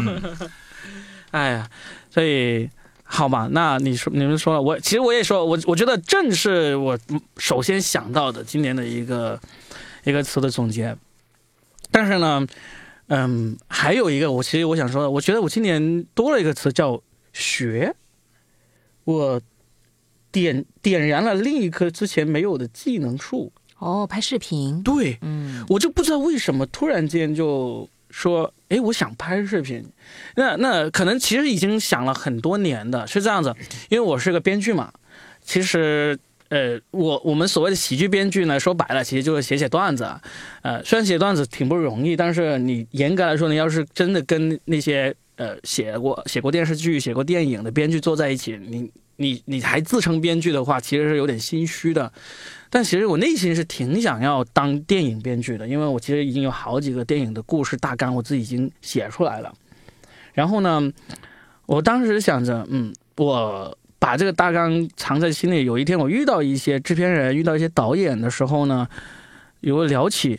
[1.33, 1.69] 哎呀，
[2.11, 2.69] 所以。
[3.11, 6.97] 好吧，那你说你们说了，我其实我也说，我我觉得正是我
[7.39, 9.41] 首先想到的今年的一个
[10.05, 10.95] 一个词的总结。
[11.91, 12.47] 但是呢，
[13.07, 17.97] 嗯，还有一个，我其实我想说的，我觉得我今年多了一个词叫学，
[19.05, 19.41] 我
[20.31, 23.51] 点点燃了另一棵之前没有的技能树。
[23.79, 24.83] 哦，拍视频。
[24.83, 27.89] 对，嗯，我就不知道为什么突然间就。
[28.11, 29.85] 说，哎，我想拍视频，
[30.37, 33.55] 那那可能其实已经想了很多年的，是这样子，
[33.89, 34.93] 因为我是个编剧嘛，
[35.43, 36.19] 其实，
[36.49, 40.09] 呃，我我们所谓的喜剧编剧呢，说白了，其实就是写写段子，
[40.63, 52.13] 呃，虽然写段子挺不容易，但是你严格来说，你要是真的跟那些呃写过写过电视剧、写过电影的编剧坐在一起，你你你还自称编剧的话，其实是有点心虚的。
[52.71, 59.53] 但其实我内心是挺想要当电影编剧的，因为我其实已经有好几个电影的故事大纲，我自己已经写出来了。
[60.35, 60.93] 然后呢，
[61.67, 68.87] 我当时想着，嗯，我把这个大纲藏在心里，有一天我遇到一些制片人、遇到一些导演的时候呢，
[69.61, 70.39] 有聊起，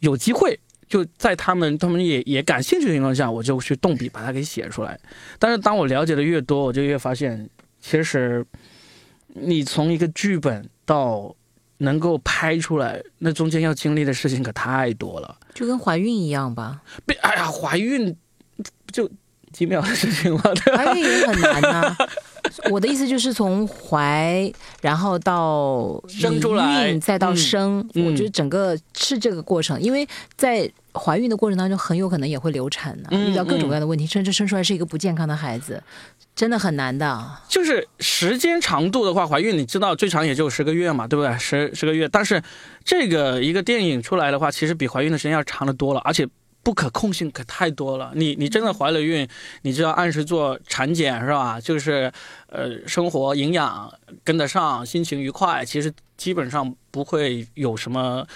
[0.00, 0.58] 有机会
[0.88, 4.98] 就在他们他们也也感兴趣的情况下，我就去动笔把它给写出来。
[5.38, 7.48] 但是当我了解的越多，我就越发现，
[7.80, 8.44] 其实
[9.34, 11.32] 你从一个剧本到
[11.78, 16.80] 能够拍出来，那中间要经历的事情可太多了，就跟怀孕一样吧？
[17.04, 18.16] 别，哎呀，怀孕
[18.92, 19.10] 就。
[19.52, 21.96] 几秒的事情了， 怀孕也很难呐。
[22.70, 29.80] 我的意思就是从怀，然后到生出来，再到生，我觉得整个是这个过程。
[29.80, 35.82] 因为在怀孕的过程当中，很有可能也会流产的，遇到各种各样的问题，甚至生出来是一个不健康的孩子，
[36.36, 37.38] 真的很难的。
[37.48, 41.36] 就是时间长度的话，怀孕你知道最长也就十个月嘛，对不对？
[41.36, 42.40] 十十个月，但是
[42.84, 46.28] 这个一个电影出来的话，其实比怀孕的时间要长得多了，而且。
[46.62, 49.28] 不可控性可太多了，你你真的怀了孕，
[49.62, 51.60] 你就要按时做产检是吧？
[51.60, 52.12] 就是，
[52.48, 53.88] 呃，生活营养
[54.24, 58.26] 跟得上，心情愉快，其实基本上不会有什么，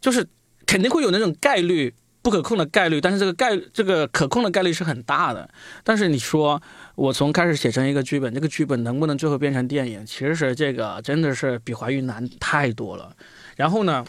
[0.00, 0.24] 就是
[0.66, 1.92] 肯定会有那种概率
[2.22, 5.50] 不可控的概率，但是这个概这个可控的概率是很大的。
[5.82, 6.62] 但是你说
[7.00, 10.04] 我从开始写成一个剧本，这个剧本能不能最后变成电影？
[10.04, 13.16] 其实是这个真的是比怀孕难太多了。
[13.56, 14.04] 然后呢？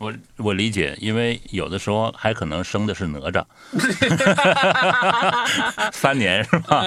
[0.00, 3.44] 我我理解，因为有的时候还可能生的是哪吒，
[5.94, 6.82] 三年是吧？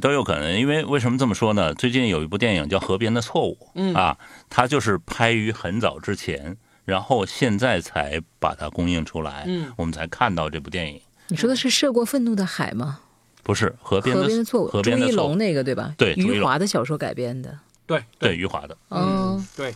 [0.00, 0.56] 都有可能。
[0.56, 1.74] 因为为什么这么说呢？
[1.74, 3.58] 最近有一部电影叫《河边的错误》，
[3.98, 4.16] 啊，
[4.48, 11.00] 它就是拍于很早之前，然后现在才把它公映出来，嗯我们才看到这部电影。
[11.26, 13.00] 你说的是涉过愤怒的海吗？
[13.42, 15.94] 不是，河边的错误，朱一龙那个对吧？
[15.96, 17.58] 对，余华的小说改编的。
[17.86, 18.76] 对对，余华的。
[18.90, 19.74] 嗯，对。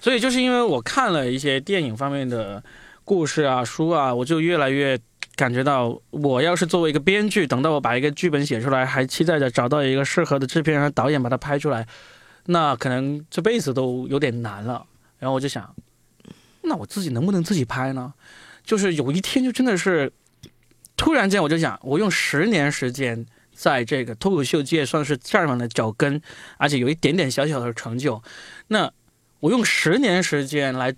[0.00, 2.62] 所以就是因为我看了一些电影方面的
[3.04, 4.96] 故事啊、书啊，我就越来越
[5.34, 11.84] 感觉到，我要是作为一个编剧，等到我把一个剧本写出来，还期待着找到一个适合的制片人、导演把它拍出来，
[12.46, 14.86] 那可能这辈子都有点难了。
[15.18, 15.74] 然后我就想，
[16.62, 18.14] 那我自己能不能自己拍呢？
[18.64, 20.12] 就是有一天就真的是
[20.98, 26.20] 突然间，我就想，我用十年时间在这个脱口秀界算是站稳了脚跟，
[26.58, 28.22] 而且有一点点小小的成就，
[28.66, 28.92] 那。
[29.40, 30.92] 我用十年时间来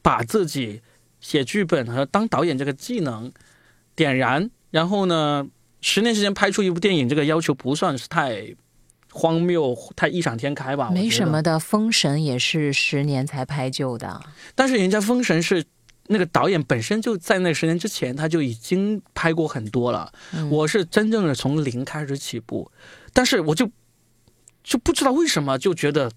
[0.00, 0.80] 把自己
[1.20, 3.30] 写剧本和当导演这个技能
[3.94, 5.46] 点燃，然后呢，
[5.82, 8.56] 十年时间拍出一部电影，这个要求不算是太
[9.12, 10.90] 荒谬、太异想天开吧？
[10.90, 14.18] 没什么的，《封神》也是十年才拍就的。
[14.54, 15.62] 但是人家《封神》是
[16.06, 20.12] 那个导演本身就在那十年之前他就已经拍过很多了。
[20.50, 22.70] 我是真正的从零开始起步，
[23.12, 23.70] 但是我就
[24.62, 26.10] 就不知道为什么就觉得。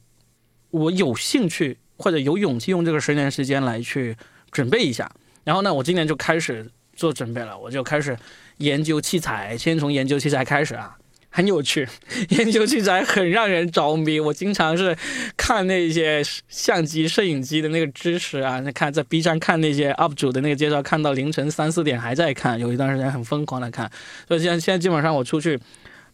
[0.69, 4.15] 我有兴趣或者有勇气用这个十年时间来去
[4.51, 5.09] 准备一下，
[5.45, 8.15] 然后呢，我今年就开始做准备了，我就开始
[8.57, 10.97] 研究器材，先从研究器材开始啊，
[11.29, 11.87] 很有趣，
[12.29, 14.19] 研究器材很让人着迷。
[14.19, 14.97] 我经常是
[15.35, 23.91] 看那些相机、摄影机的那个知识啊，那看在 B 站看那些 UP 主的那个介绍，看到凌晨三四点还在看，有一段时间很疯狂的看。
[24.27, 25.59] 所以现在现在基本上我出去，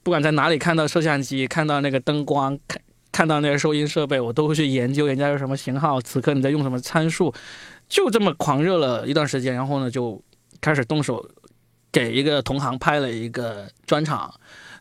[0.01, 2.81] 不管在哪里看到摄像机，看到那个灯光，看。
[3.13, 7.31] 看到那个收音设备，我都会去研究人家有什么型号，此刻你在用什么参数，
[7.87, 10.19] 就这么狂热了一段时间，然后呢就
[10.59, 11.23] 开始动手
[11.91, 14.33] 给一个同行拍了一个专场。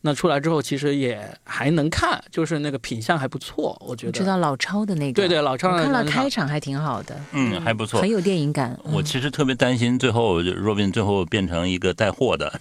[0.04, 4.12] 那出来之后，其实也还能看，就是那个品相还不错，我觉得。
[4.12, 5.14] 知道老超的那个。
[5.14, 5.76] 对对，老超。
[5.76, 7.18] 看了开场还挺好的。
[7.30, 8.00] 嗯，还不错。
[8.00, 8.76] 很有电影感。
[8.82, 12.52] 我其实特别担心，最后若斌最后变成一个带货的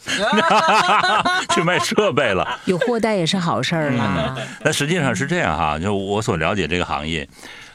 [1.54, 2.60] 去卖设备了。
[2.66, 4.38] 有货带也是好事儿啦。
[4.64, 7.28] 那实际上是这样哈，就我所了解这个行业。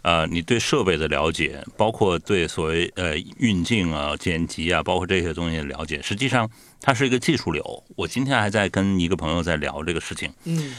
[0.02, 6.48] 呃，你对设备的了解，包括对所谓呃运镜啊、剪辑啊，包括这些东西的了解，实际上
[6.80, 7.84] 它是一个技术流。
[7.96, 10.32] 我今天还在跟一个朋友在聊这个事情。
[10.44, 10.74] 嗯，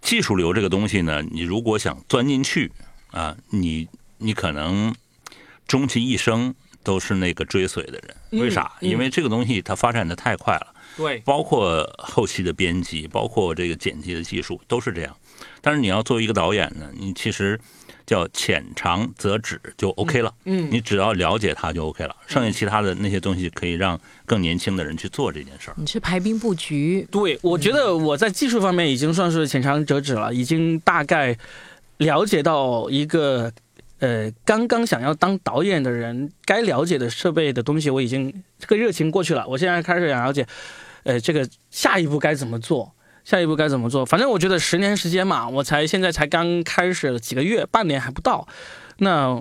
[0.00, 2.70] 技术流这个东西呢，你如果想钻进去
[3.10, 4.94] 啊，你你可能
[5.66, 8.40] 终其一生都是那个追随的人。
[8.40, 8.76] 为啥？
[8.80, 10.74] 因为这个东西它发展的太快了。
[10.96, 15.16] 对，包括后期的编辑，包括这个剪辑的技术都是这样。
[15.60, 17.58] 但是你要作为一个导演呢，你其实。
[18.08, 25.74] 叫浅尝辄止就 OK 了，嗯，你只要了解它就 OK 了，剩下其他的那些东西可以让更年轻的人去做这件事儿。
[25.76, 31.36] 你是排兵布局，对，我觉得我在技术方面已经算是浅尝辄止了，已经大概
[31.98, 33.52] 了解到一个
[33.98, 40.46] 呃，刚刚想要当导演的人该了解的设备的东西，我已经这个热情过去了，我现在开始想了解，
[41.02, 42.90] 呃，这个下一步该怎么做。
[43.28, 44.06] 下一步该怎么做？
[44.06, 48.48] 反正我觉得十年时间嘛，我才现在才刚开始几个月，半年还不到。
[49.00, 49.38] 那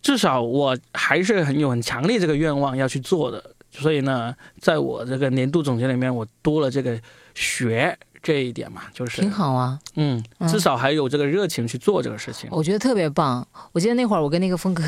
[0.00, 3.44] 至少我还是很有很强烈这个愿望要去做的。
[3.70, 6.98] 所以呢，在我这个年度总结里面，我多了这个
[7.34, 9.78] 学，这一点嘛，就是挺好啊。
[9.96, 12.48] 嗯，至少还有这个热情去做这个事情。
[12.50, 13.46] 我觉得特别棒。
[13.72, 14.82] 我记得那会儿我跟那个峰哥。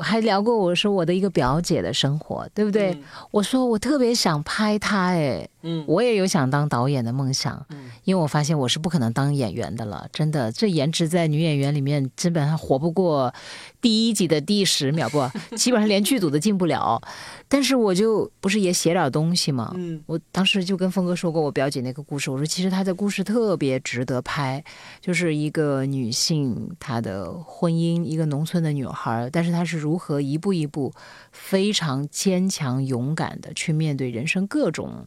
[0.00, 2.96] 还聊过我说我的一个表姐的生活，对不对？
[3.32, 13.32] 我说我特别想拍她，哎，嗯，我也有想当导演的梦想，嗯，因为我发现我是不可能当演员的了，真的，这颜值在女演员里面基本上活不过
[13.80, 17.00] 第一集的第十秒，不， 基本上连剧组都进不了。
[17.48, 19.72] 但是我就不是也写点东西吗？
[19.76, 24.62] 嗯，我当时就跟峰哥说过我表姐那个故事，我说其实她的故事特别值得拍，
[25.00, 30.92] 就是一个女性她的婚姻，一个农村的女孩，但是她是如何一步一步
[31.32, 35.06] 非常坚强勇敢的去面对人生各种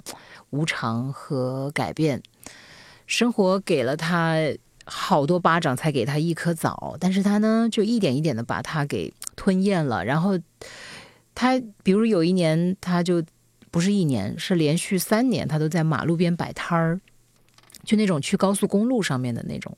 [0.51, 2.21] 无常和改变，
[3.07, 4.37] 生活给了她
[4.85, 10.39] 好多巴掌才给她一颗枣，但是她呢就一点一点的把它给吞咽了，然后。
[11.33, 13.23] 他比如有一年，他就
[13.71, 16.99] 不是一年，是连续三年，他都在马路边摆摊儿，
[17.85, 19.75] 就那种去高速公路上面的那种，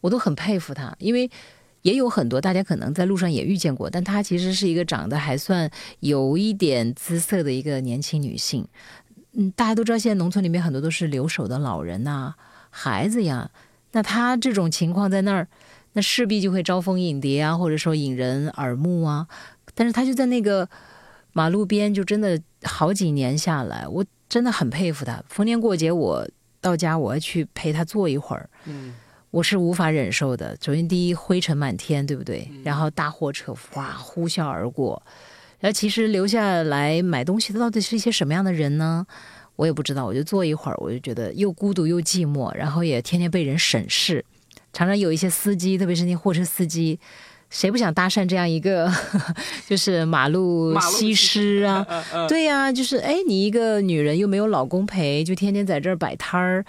[0.00, 1.30] 我都很佩服他，因为
[1.82, 8.66] 也有很多大家可能在路上也遇见过，但她其实是一个长得还算有一点姿色的一个年轻女性。
[9.34, 12.34] 嗯，大家都知道现在农村里面很多都是留守的老人呐、
[12.70, 13.50] 孩子呀，
[13.92, 15.48] 那他这种情况在那儿，
[15.92, 19.26] 那势必就会招蜂引蝶啊，或者说引人耳目啊，
[19.74, 20.68] 但是他就在那个。
[21.36, 25.20] 马路边就真的好几年下来，我真的很佩服他。
[25.28, 26.24] 逢年过节我
[26.60, 28.48] 到家，我要去陪他坐一会儿。
[28.66, 28.94] 嗯，
[29.32, 30.56] 我是无法忍受的。
[30.62, 32.48] 首先，第一灰尘满天，对不对？
[32.62, 35.02] 然后大货车哇呼啸而过，
[35.64, 39.06] 然后其实留下来买东西的到底是一些什么样的人呢？
[39.56, 40.04] 我也不知道。
[40.04, 44.22] 我就坐一会儿，我就觉得又孤独又寂寞，然后也天天被人审视，
[44.74, 47.00] 常常有一些司机，特别是那货车司机。
[47.48, 48.92] 谁不想搭讪这样一个，
[49.66, 51.86] 就是马路西施啊？
[52.28, 56.62] 对呀，就是哎，你一个女人又没有老公陪，就天天在这儿摆摊儿，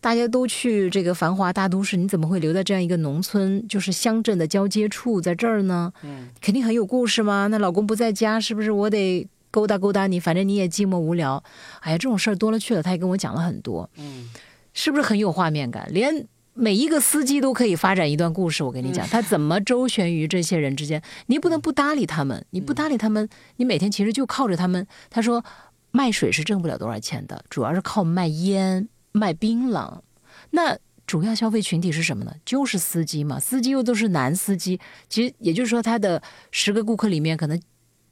[0.00, 5.92] 大家都去这个繁华大都市，你怎么会留在这样一个农村，就是乡镇的交接处，在这儿呢？
[6.02, 7.48] 嗯，肯定很有故事吗？
[7.50, 10.18] 那老公不在家，是不是我得勾搭勾搭你？
[10.18, 11.42] 反正你也寂寞无聊。
[11.80, 13.88] 哎呀，这种事儿多了去了，他也跟我讲了很多。
[13.96, 14.28] 嗯，
[14.72, 15.86] 是不是很有画面感？
[15.92, 16.26] 连。
[16.52, 21.00] 每一个司机都可以发展一段故事，我跟你讲，他怎么周旋于这些人之间？
[21.26, 24.86] 你不能不搭理他们，你不搭理他们，你每天其实就靠着他们。
[25.08, 25.42] 他说，
[25.92, 30.00] 卖水是挣不了多少钱的，主要是靠卖烟、卖槟榔。
[30.50, 32.32] 那主要消费群体是什么呢？
[32.44, 34.80] 就是司机嘛，司机又都是男司机。
[35.08, 37.60] 其实也就是说，他的十个顾客里面，可能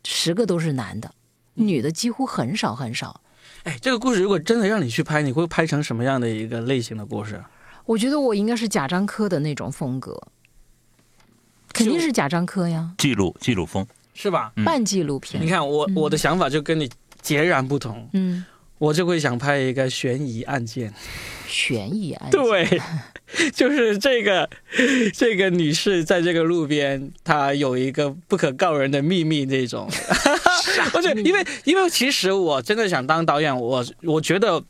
[0.05, 1.13] 十个都是男的，
[1.55, 3.21] 女的几乎很少很少。
[3.65, 7.43] 哎，这个故事如果真的让你去拍，你会拍成什么样的一个类型的故事？
[7.85, 10.21] 我觉得我应该是贾樟柯的那种风格，
[11.73, 12.93] 肯定是贾樟柯呀。
[12.99, 14.53] 记录记录风是吧？
[14.65, 15.43] 半纪录片。
[15.43, 16.91] 你看我我的想法就跟你
[17.23, 18.09] 截然不同。
[18.13, 18.45] 嗯，
[18.79, 20.93] 我就会想拍一个悬疑案件。
[21.47, 22.41] 悬疑案件。
[22.43, 22.81] 对，
[23.53, 24.49] 就是这个
[25.15, 29.89] 这个女士在这个路边，她有一个不可告人的秘密那种。
[30.95, 34.63] 而且因为因为其实我真的想当导演，我我觉得。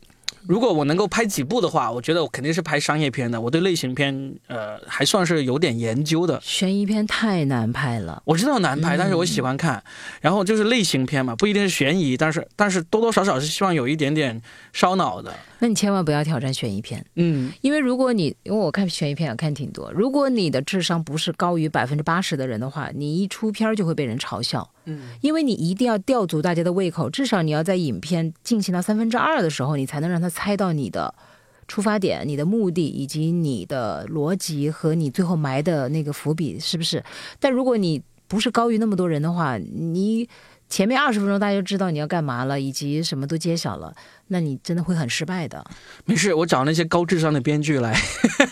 [0.47, 3.39] 如果我能够拍几部的话，我觉得我肯定是拍商业片的。
[3.39, 6.39] 我对类型片，呃，还算是有点研究的。
[6.41, 9.83] 悬疑片太难拍了，我知道难拍，但是我喜欢看。
[10.21, 14.41] 然后就是类型片嘛，不一定是悬疑，但是但是多多少少是希望有一点点
[14.73, 15.33] 烧脑的。
[15.59, 31.13] 那你千万不要挑战悬疑片，嗯，因为如果你因为我看悬疑片也看挺多，如果你的智商不是高于百分之八十的人的话，你一出片就会被人嘲笑，嗯，因为你一定要吊足大家的胃口，至少你要在影片进行到三分之二的时候，你才能让他猜到你的
[31.67, 37.03] 出发点、你的目的以及你的逻辑和你最后埋的那个伏笔是不是？
[37.39, 40.29] 但如果你不是高于那么多人的话，你。
[40.69, 43.93] 前面二十分钟大家就知道你要干嘛了，以及什么都揭晓了，
[44.27, 45.65] 那你真的会很失败的。
[46.05, 47.99] 没事，我找那些高智商的编剧来，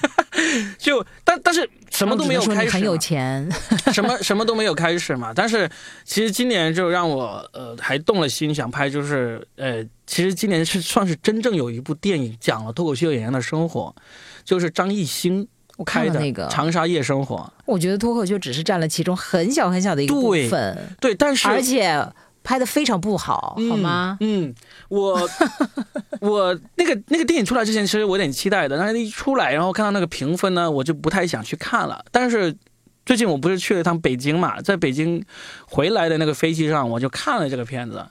[0.80, 3.48] 就但但是什么都没有开始，很有钱，
[3.94, 5.32] 什么什么都没有开始嘛。
[5.34, 5.70] 但是
[6.04, 13.96] 其实今年就让我呃还动了心想拍，就是呃其实今年是算是真正有一部电影讲了脱口秀演员的生活，
[14.44, 15.48] 就是张艺兴。
[15.78, 17.36] 我看了那个《长沙夜生活》，
[17.66, 22.06] 我觉得脱口秀只是占了其中很小很小的一个部分，对，但是而且
[22.44, 24.18] 拍的非常不好，好吗？
[24.22, 24.54] 嗯，
[24.90, 25.30] 我
[26.20, 32.04] 我那个那个电影出来之前，其实我有点期待的，但是一出来，然后看到那个评分呢，我就不太想去看了。
[32.12, 32.56] 但是
[33.06, 35.24] 最近我不是去了一趟北京嘛，在北京
[35.68, 38.04] 回来的那个飞机上，我就看了这个片子。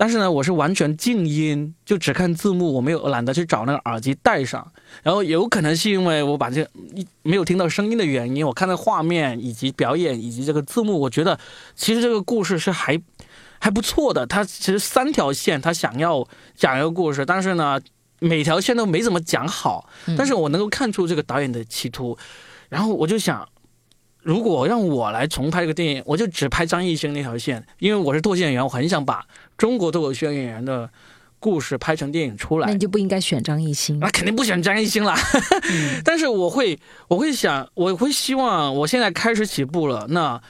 [0.00, 4.66] 但是呢，我是完全静音，就只看字幕，我没有懒得去找那个耳机戴上。
[5.02, 6.66] 然后有可能是因为我把这
[7.22, 11.38] 没有听到声音的原因，我看到画面以及表演以及这个字幕，我觉得
[11.74, 12.98] 其实这个故事是还
[13.58, 14.26] 还不错的。
[14.26, 16.26] 它其实三条线，它想要
[16.56, 17.78] 讲一个故事，但是呢，
[18.20, 19.86] 每条线都没怎么讲好，
[20.16, 22.16] 但是我能够看出这个导演的企图，
[22.70, 23.46] 然后我就想，
[24.22, 29.26] 如果让我来重拍这个电影，我就只拍张艺兴那条线，因为我是脱线演员，我很想把
[29.60, 30.88] 中国脱口秀演员的
[31.38, 32.66] 故事拍成电影出来。
[32.66, 35.14] 那你就不应该选张艺兴，那肯定不选张艺兴啦。
[36.02, 40.40] 但是我会，我会想，我会希望，我现在开始起步了，那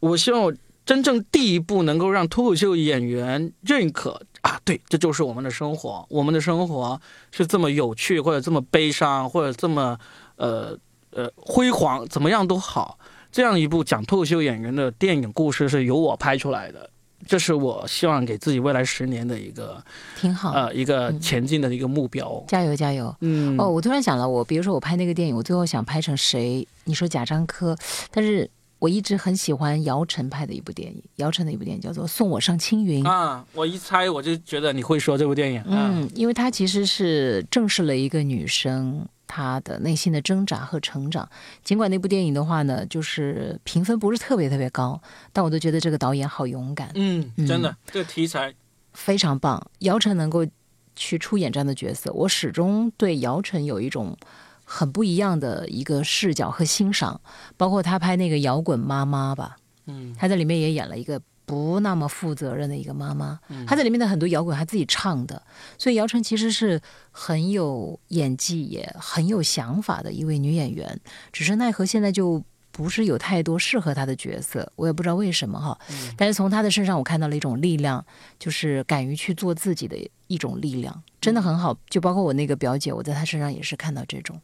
[0.00, 0.54] 我希望我
[0.86, 4.22] 真正第一步能够让脱口秀演员认可。
[4.40, 6.06] 啊，对，这就是我们的生活。
[6.08, 6.98] 我们的生活
[7.32, 9.98] 是这么有趣，或者这么悲伤，或者这么
[10.36, 10.74] 呃
[11.10, 12.98] 呃辉煌，怎么样都好。
[13.30, 16.88] 这样一部讲脱口秀演员的电影故事是由我拍出来的，
[17.26, 19.82] 这是我希望给自己未来十年的一个
[20.18, 22.44] 挺好呃一个前进的一个目标。
[22.48, 23.14] 加油加油！
[23.20, 26.66] 嗯哦，我突然想了，我比如说我拍那个电影，我最后想拍成谁？
[26.84, 27.76] 你说贾樟柯，
[28.10, 28.50] 但是。
[28.78, 33.42] 我一直很喜欢姚晨拍的一部电影，姚晨的一部电影叫做《送我上青云》啊。
[33.54, 41.28] 我一猜我就觉得你会说这部电影，嗯，因为它其实是正视了一个女生她的内心的挣扎和成长。
[41.62, 45.00] 尽管那部电影的话呢，就是评分不是特别特别高，
[45.32, 46.90] 但我都觉得这个导演好勇敢。
[46.94, 48.54] 嗯，真的，这个题材
[48.92, 49.70] 非常棒。
[49.80, 50.46] 姚晨能够
[50.94, 54.16] 去出演这样的角色，我始终对姚晨有一种。
[54.68, 57.20] 很不一样的一个视角和欣赏，
[57.56, 59.56] 包括他拍那个摇滚妈妈吧，
[59.86, 65.40] 嗯，他在里面也演了一个不那么负责任的一个妈妈，她在里面的很多摇滚她自己唱的，
[65.78, 71.00] 所以姚晨其实是很有演技也很有想法的一位女演员，
[71.32, 72.42] 只是奈何现在就。
[72.76, 75.78] 不是有太多适合他的角色，我也不知道为什么哈。
[76.14, 78.04] 但是从他的身上，我看到了一种力量，
[78.38, 79.96] 就是敢于去做自己的
[80.26, 81.74] 一种力量，真的很好。
[81.88, 84.38] 就包括我那个表姐，我在她身上也是看到这种，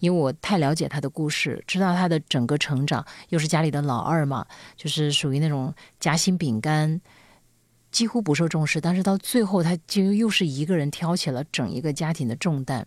[0.00, 7.00] 因为我太了解她的故事，知道她的整个成长，又是家里的老二嘛，就是属于那种夹心饼干，
[7.90, 8.82] 几乎不受重视。
[8.82, 12.86] 但是到最后，她就又是一个人挑起了整一个家庭的重担。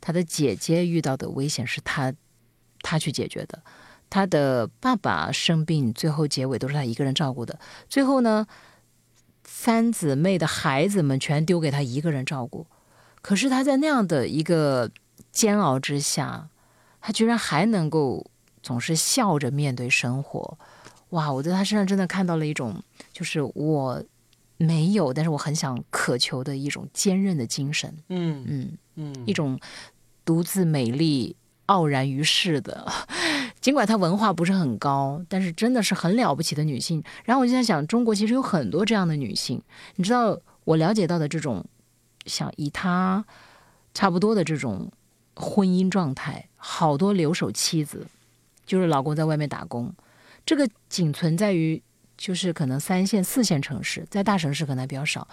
[0.00, 2.12] 她的姐姐遇到的危险是她，
[2.82, 3.62] 她去解决的。
[4.10, 7.58] 他的爸爸生病，最后结尾都是他一个人照顾的。
[7.88, 8.46] 最后呢，
[9.42, 12.66] 三姊妹的孩子们全丢给他一个人照顾。
[13.20, 14.90] 可是他在那样的一个
[15.32, 16.48] 煎熬之下，
[17.00, 18.24] 他居然还能够
[18.62, 20.58] 总是笑着面对生活。
[21.10, 21.32] 哇！
[21.32, 22.82] 我在他身上真的看到了一种，
[23.12, 24.04] 就是我
[24.58, 27.92] 没有，但是我很想渴求的一种坚韧的精神。
[28.08, 29.58] 嗯嗯嗯，一种
[30.24, 31.34] 独自美丽。
[31.66, 32.86] 傲然于世的，
[33.64, 37.02] 尽管她文化不是很高，但是真的是很了不起的女性。
[37.24, 39.58] 然后我就在想，中国其实有很多这样的女性。
[39.96, 41.64] 你知道，我了解到的这种，
[42.26, 43.24] 像以她
[43.94, 44.92] 差不多的这种
[45.34, 48.06] 婚姻状态，好多留守妻子，
[48.66, 49.90] 就是老公在外面打工。
[50.44, 51.82] 这个仅存在于
[52.18, 55.26] 就是可能三线、四线城市，在大城市可能还比较少。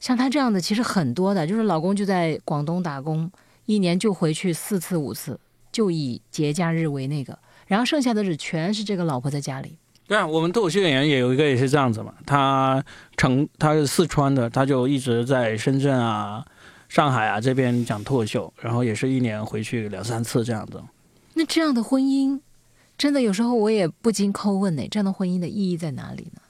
[0.00, 3.30] 像她这样的其实很多的，就是老公就在广东打工，
[3.66, 5.38] 一年就回去四次五次。
[5.70, 7.36] 就以节假日为那个，
[7.66, 9.76] 然后剩下的日全是这个老婆在家里。
[10.06, 12.84] 对啊，我们脱口秀演员也有一个也是这样子嘛，他
[13.16, 16.44] 成他是四川的，他就一直在深圳啊、
[16.90, 20.78] 上海啊这边讲脱口秀，然后也是一年回去两三次这样子。
[21.32, 22.38] 那这样的婚姻，
[22.98, 26.42] 真的有时候我也不禁叩问呢，这样的婚姻的意义在哪里呢？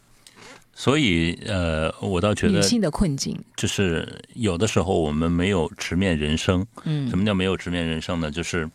[0.74, 6.66] 所以，呃，我倒觉得女性的困境就是有的时候我们没有直面人生。
[6.82, 8.28] 嗯，什么叫没有直面人生呢？
[8.28, 8.68] 就是。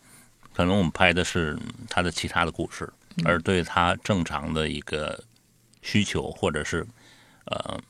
[0.54, 2.92] 可能我们拍的是他的其他的故事，
[3.24, 5.22] 而对他正常的一个
[5.82, 6.86] 需求或者是
[7.46, 7.80] 呃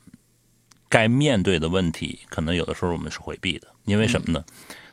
[0.87, 4.43] 该面对的问题，可能有的时候我们是回避的，因为什么呢？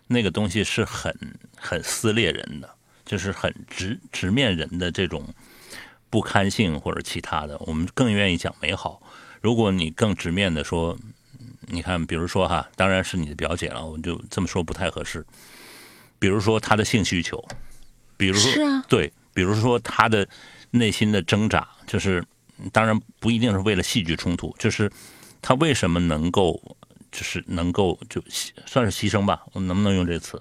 [0.06, 1.14] 那个东西是很
[1.56, 2.70] 很撕裂人的，
[3.04, 5.34] 就是很直直面人的这种
[6.08, 9.02] 不堪性或者其他的，我们更愿意讲美好。
[9.40, 10.98] 如果你更直面的说，
[11.66, 15.24] 你看，比如说哈，当然是你的表姐了，我就这么说不太合适。
[16.18, 17.42] 比如说他的性需求，
[18.16, 18.52] 比如说
[18.88, 20.26] 对，比如说他的
[20.70, 22.24] 内心的挣扎，就是
[22.72, 24.90] 当然不一定是为了戏剧冲突，就是
[25.40, 26.60] 他为什么能够，
[27.12, 28.22] 就是能够就
[28.66, 30.40] 算是牺牲吧，我能不能用这个词？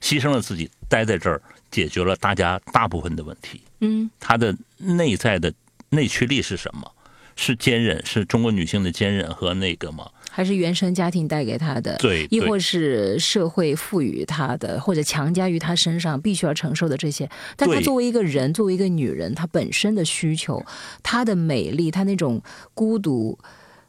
[0.00, 3.62] 牺牲了自己，待在这儿，解决了大家大部分的问题。
[3.80, 5.52] 嗯，他的内在的
[5.90, 6.90] 内驱力是什么？
[7.36, 10.10] 是坚韧，是中国女性的坚韧和那个吗？
[10.38, 17.28] 还是原生家庭带给他的，对，亦或是社会赋予他的，或者强加于他身上必须要承受的这些。
[17.56, 20.64] 但他作为一个人，作为一个女人，她本身的需求，
[21.02, 22.40] 她的美丽，她那种
[22.72, 23.36] 孤独，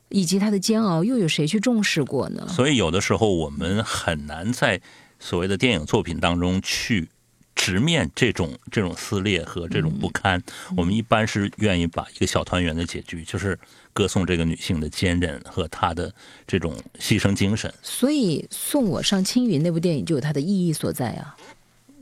[0.09, 2.47] 以及她的煎熬，又有谁去重视过呢？
[2.49, 4.81] 所以有的时候我们很难在
[5.19, 7.09] 所谓的电影作品当中去
[7.53, 10.41] 直面这种这种撕裂和这种不堪，
[10.75, 13.59] 我们一般是愿意把一个小团圆的结局，就是
[13.99, 16.09] 歌颂这个女性的坚韧和她的
[16.47, 17.73] 这种牺牲精神。
[17.83, 21.35] 所以，送我上青云那部电影就有它的意义所在啊。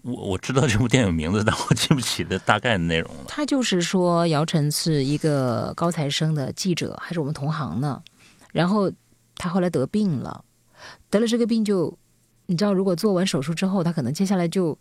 [0.04, 3.24] 我我知道这部电影名字，但我记不起的大概的内容了。
[3.28, 8.04] 他就是说，姚晨是一个高材生的记者，还是我们同行呢？
[8.54, 8.92] 然后
[9.36, 10.46] 他后来得病了，
[11.10, 11.98] 得了这个病就，
[12.46, 14.78] 你知道，如果做完手术之后，他可能接下来就，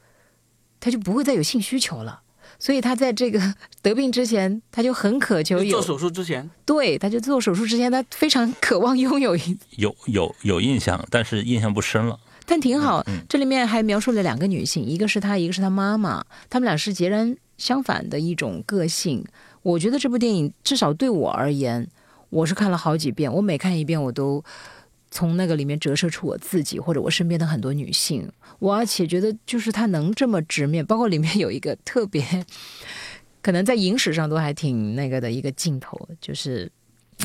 [0.79, 2.21] 他就不会再有性需求了。
[2.59, 3.41] 所以他在这个
[3.83, 12.19] 得病之前，他就很渴求有做手术之前，对，他就做手术之前，他非常渴望拥有一有有有印象，但是印象不深了。
[12.49, 19.25] 但挺好，这里面还描述了两个女性，一个是她，一个是她妈妈，她们俩是截然相反的一种个性。
[19.63, 21.89] 我觉得这部电影至少对我而言，
[22.31, 24.45] 我是看了好几遍，我每看一遍，我都
[25.17, 28.31] 从那个里面折射出我自己或者我身边的很多女性。
[28.59, 32.23] 我而且觉得，就是她能这么直面，包括里面有一个特别，
[33.41, 36.71] 可能在影史上都还挺那个的一个镜头，就是。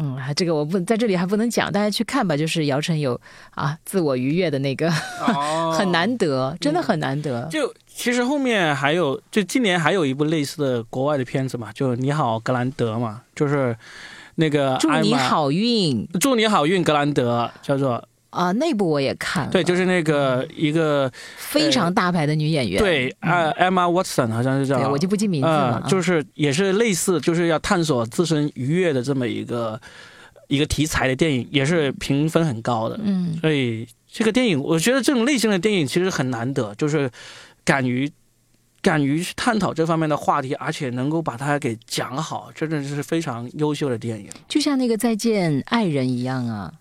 [0.02, 2.38] 嗯，这个我不在这里还不能讲，大家去看吧。
[2.38, 3.20] 就是姚晨有
[3.50, 4.90] 啊自我愉悦的那个，
[5.78, 7.46] 很难得，真的很难得。
[7.52, 13.76] 就其实后面还有，就今年还有一部类似的国外的片子嘛，就你好格兰德嘛，就是
[14.42, 18.04] 那个祝你好运，祝你好运格兰德叫做。
[18.32, 29.78] 啊，那部我也看了，对，就是那个一个非常大牌的女演员，对，呃，Emma Watson 好像是叫，我就不记名字了，就是也是类似，就是要探索自身愉悦的这么一个
[30.48, 37.12] 一个题材的电影，也是评分很高的，嗯，所以这个电影，我觉得这种类型的电影其实很难得，就是
[37.66, 38.10] 敢于
[38.82, 46.74] 敢于去探讨这方面的话题，而且能够把它给讲好，真的是非常优秀的电影，就像那个再见爱人一样啊。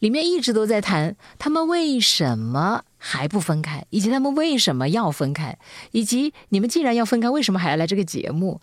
[0.00, 5.56] 里面一直都在谈他们为什么还不分开，以及他们为什么要分开，
[5.92, 8.60] 以及你们既然要分开，为什么还要来这个节目？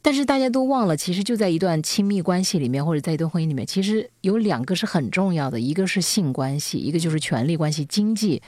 [0.00, 8.40] 但是大家都忘了，其实就在一段亲密关系里面，或者在一段婚姻里面，其实有两个是很重要的，一个是性关系，一个就是权力关系、经济。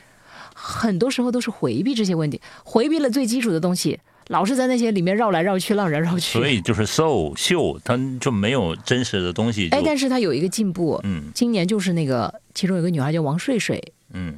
[0.62, 3.98] 很多时候都是回避这些问题，回避了最基础的东西。
[4.28, 6.38] 老是在那些里面绕来绕去，绕来绕去。
[6.38, 9.68] 所以就是 so 秀，它就没有真实的东西。
[9.70, 11.00] 哎，但是它有一个进步。
[11.02, 13.82] 嗯，今年就是那个，其中有个女孩叫王睡睡。
[14.12, 14.36] 嗯，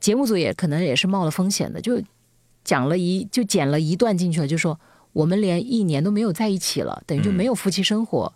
[0.00, 2.00] 节目组也可能也是冒了风险的，就
[2.64, 4.80] 讲了一就剪了一段进去了，就说
[5.12, 8.32] 我们连一年都没有在一起了，等于就没有夫妻生活。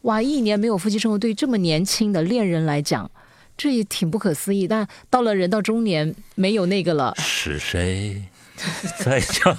[0.00, 3.08] 哇，一年没有夫妻生活，对这么年轻的恋人来讲，
[3.56, 4.66] 这也挺不可思议。
[4.66, 7.14] 但到了人到中年，没有那个了。
[7.18, 8.22] 是谁？
[8.98, 9.56] 在讲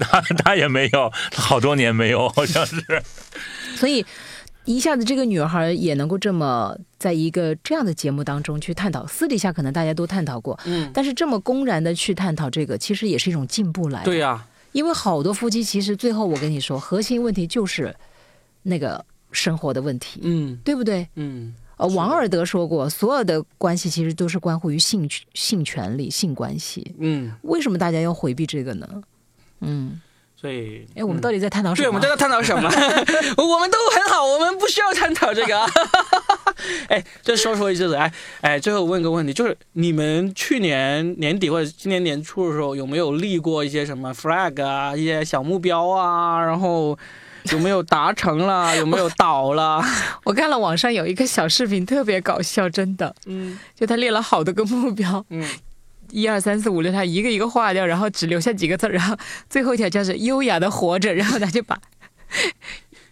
[0.00, 2.82] 他他也没有，好多年没有，好像是。
[3.76, 4.04] 所以
[4.64, 14.04] 一下子这个女孩也能够这么在一个这样的节目当中去探讨，私底下可能大家都探讨过，嗯，但是这么公然的去探讨这个，其实也是一种进步来的。
[14.06, 17.94] 对呀，因为好多夫妻其实最后我跟你说，核心问题就是
[18.62, 21.06] 那个生活的问题，嗯，对不对？
[21.16, 21.54] 嗯。
[21.76, 26.94] 呃，王尔德说过，所有的关系其实都是关乎于性性权利、性关系。
[26.98, 28.86] 嗯，为什么大家要回避这个呢？
[29.60, 30.00] 嗯，
[30.36, 31.84] 所以，哎，我们到底在探讨什么？
[31.84, 32.68] 对，我们在探讨什么？
[33.42, 35.60] 我们都很好，我们不需要探讨这个。
[36.88, 38.12] 哎，再说说一句，哎
[38.42, 46.44] 哎，最后问个问题，就是你们去年年底或者今年年初的时候，有没有立过一些什么 flag 啊，一些小目标啊？
[46.44, 46.96] 然后。
[47.50, 48.74] 有没有达成了？
[48.78, 49.82] 有没有倒了？
[50.24, 53.14] 我看了网上有一个小视频，特别搞笑，真的。
[53.26, 55.44] 嗯，就他列了好多个目标，嗯，
[56.10, 59.16] 一二三四五六，他一个一个划掉，然后只留下几个字，然后
[59.50, 61.78] 最后一条就是优雅的活着，然后他就把。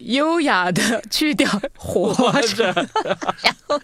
[0.05, 2.13] 优雅的去掉活
[2.55, 2.65] 着，
[3.41, 3.79] 然后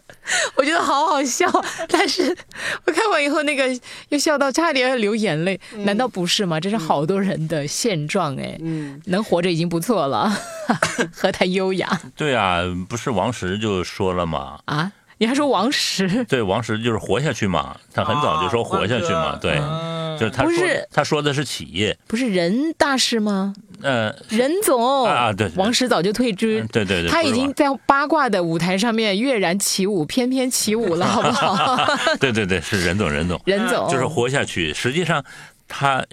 [0.55, 1.45] 我觉得好好笑，
[1.89, 2.35] 但是
[2.85, 3.67] 我看完以后那个
[4.09, 6.59] 又笑到差点要流眼泪，难道不是吗？
[6.59, 10.31] 这是好多人的现状哎，嗯，能活着已经不错了，
[11.13, 12.01] 何谈优雅？
[12.15, 12.59] 对啊，
[12.89, 14.59] 不是王石就说了吗？
[14.65, 16.23] 啊，你还说王石？
[16.25, 19.57] 对，王石就是活下去嘛，他很早就说活下去嘛，对，
[20.19, 20.53] 就是他说
[20.91, 23.53] 他说的是企业，不是人大事吗？
[23.81, 31.77] 呃，任总啊，对，王石早就退居，对对对，他已经在八卦的舞台上面跃然起舞，翩翩起舞了，好不好？
[32.19, 34.73] 对对对，是任总，任总，任总，就是活下去。
[34.73, 35.23] 实际上，
[35.67, 36.03] 他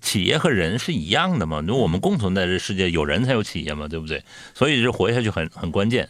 [0.00, 4.24] 企业和人是一样的嘛，我们共同在这世界，有人才有企业嘛，对不对？
[4.52, 6.08] 所以，就活下去很很关键。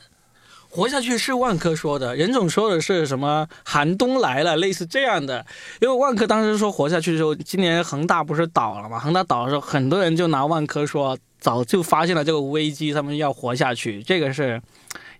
[0.74, 3.46] 活下去是万科说的，任总说的是什么？
[3.62, 5.44] 寒冬来了，类似这样的。
[5.82, 8.98] 因为万科当时说活下去的时候，今年恒大不是倒了吗？
[8.98, 14.02] 恒大倒的时候，很多人就拿万科说，早就发现了这个危机，他们要活下去。
[14.02, 14.62] 这个是，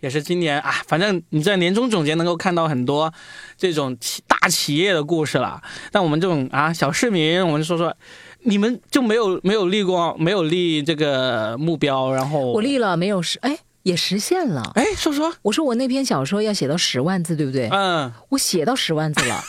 [0.01, 3.13] 也是今年啊，反正你在年终总结能够看到很多
[3.59, 5.61] 这种企大企业的故事了。
[5.91, 7.95] 但我们这种啊小市民，我们说说。
[8.45, 14.73] 你们就没有没有立过没有立这个目标，然后我立了没有实哎也实现了。
[14.75, 15.35] 哎说说。
[15.43, 17.69] 我说我那篇小说要写到十万字对不对？
[17.71, 18.13] 嗯。
[18.31, 19.43] 我写到十万字了。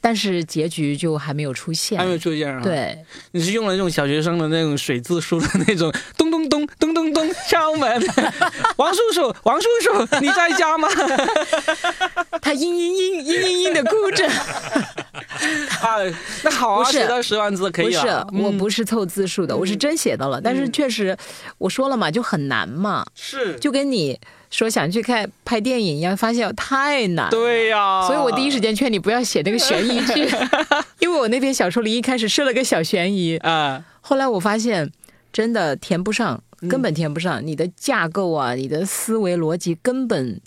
[0.00, 2.60] 但是结局就还没有出现，还没有出现啊？
[2.62, 2.98] 对，
[3.32, 8.02] 你是用了那种小学生的那种水字书的那种咚咚咚咚咚咚敲门，
[8.78, 10.88] 王叔叔，王叔叔，你在家吗？
[12.40, 14.26] 他嘤嘤嘤嘤嘤嘤的哭着。
[15.80, 15.96] 啊，
[16.44, 18.24] 那好啊，写到十万字可以啊。
[18.30, 20.40] 不是，我不是凑字数的，我是真写到了。
[20.40, 21.16] 但是确实，
[21.58, 23.04] 我说了嘛，就很难嘛。
[23.14, 24.18] 是，就跟你。
[24.50, 27.30] 说想去看拍电影一样，发现太难。
[27.30, 30.28] 对呀，所以我第一时间劝你不要写那个悬疑剧，
[30.98, 34.90] 因为我那篇小说里一开始设了个小悬疑啊，后来我发现
[35.32, 37.46] 真的填不上，根本填不上。
[37.46, 40.40] 你的架构啊，你的思维逻辑根本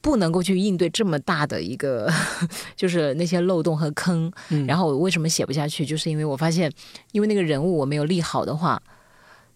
[0.00, 2.12] 不能够去应对这么大的一个，
[2.74, 4.30] 就是那些漏洞和坑。
[4.66, 6.68] 然后我为什么写不下去，就是因为我发现，
[7.12, 8.82] 因为那个人物我没有立好的话。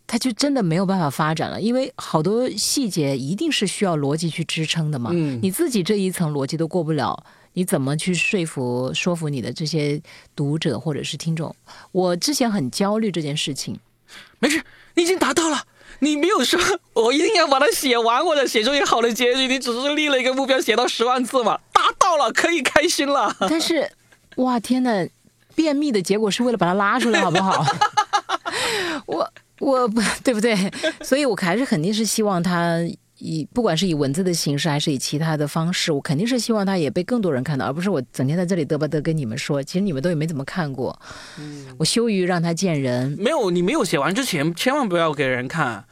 [0.08, 5.10] 他就真的没有办法发展了，因为好多细节一定是需要逻辑去支撑的嘛。
[5.12, 10.00] 嗯，你自己这一层逻辑都过不了，你怎么去说服说服你的这些
[10.34, 11.54] 读者或者是听众？
[11.92, 13.78] 我之前很焦虑这件事情。
[14.38, 14.62] 没事，
[14.94, 15.62] 你已经达到了。
[15.98, 16.58] 你没有说
[16.94, 23.36] 我一定要把它写完或者写出一个好的结局，你只是立了一个目标，写到十万字嘛，达到了，可以开心了。
[23.40, 23.90] 但是，
[24.36, 25.06] 哇天呐，
[25.54, 27.62] 便秘的结果是为了把它拉出来，好不好？
[29.04, 29.30] 我。
[29.60, 30.56] 我不对不对，
[31.02, 32.78] 所以我还是肯定是希望他
[33.18, 40.96] 以不管是以文字的形式还是以其他的方式，我肯定是希望他也被更多人看到，而不是我整天在这里嘚吧嘚跟你们说，其实你们都也没怎么看过。
[41.38, 43.16] 嗯，我羞于让他见人。
[43.18, 45.84] 没有，你没有写完之前千万不要给人看，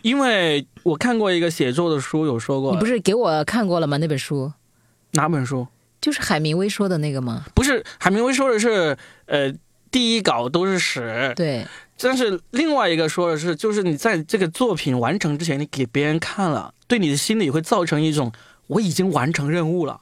[0.00, 2.72] 因为我看过一个写作的书，有说过。
[2.72, 3.98] 你不是给我看过了吗？
[3.98, 4.50] 那本书？
[5.12, 5.66] 哪本书？
[6.00, 7.44] 就是海明威说的那个吗？
[7.54, 8.96] 不是，海明威说的是，
[9.26, 9.52] 呃，
[9.90, 11.32] 第一稿都是屎。
[11.36, 11.66] 对。
[12.02, 18.32] 但是另外一个说的是，就是你在这个作品完成之前，你给别人看了，对你的心里会造成一种
[18.66, 20.00] 我已经完成任务了，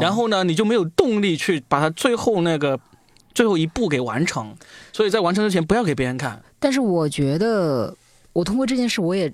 [0.00, 2.78] 然后呢，你就没有动力去把它最后那个
[3.34, 4.54] 最后一步给完成。
[4.92, 6.42] 所以在完成之前不要给别人看。
[6.58, 7.96] 但是我觉得
[8.32, 9.32] 我通过这件事，我也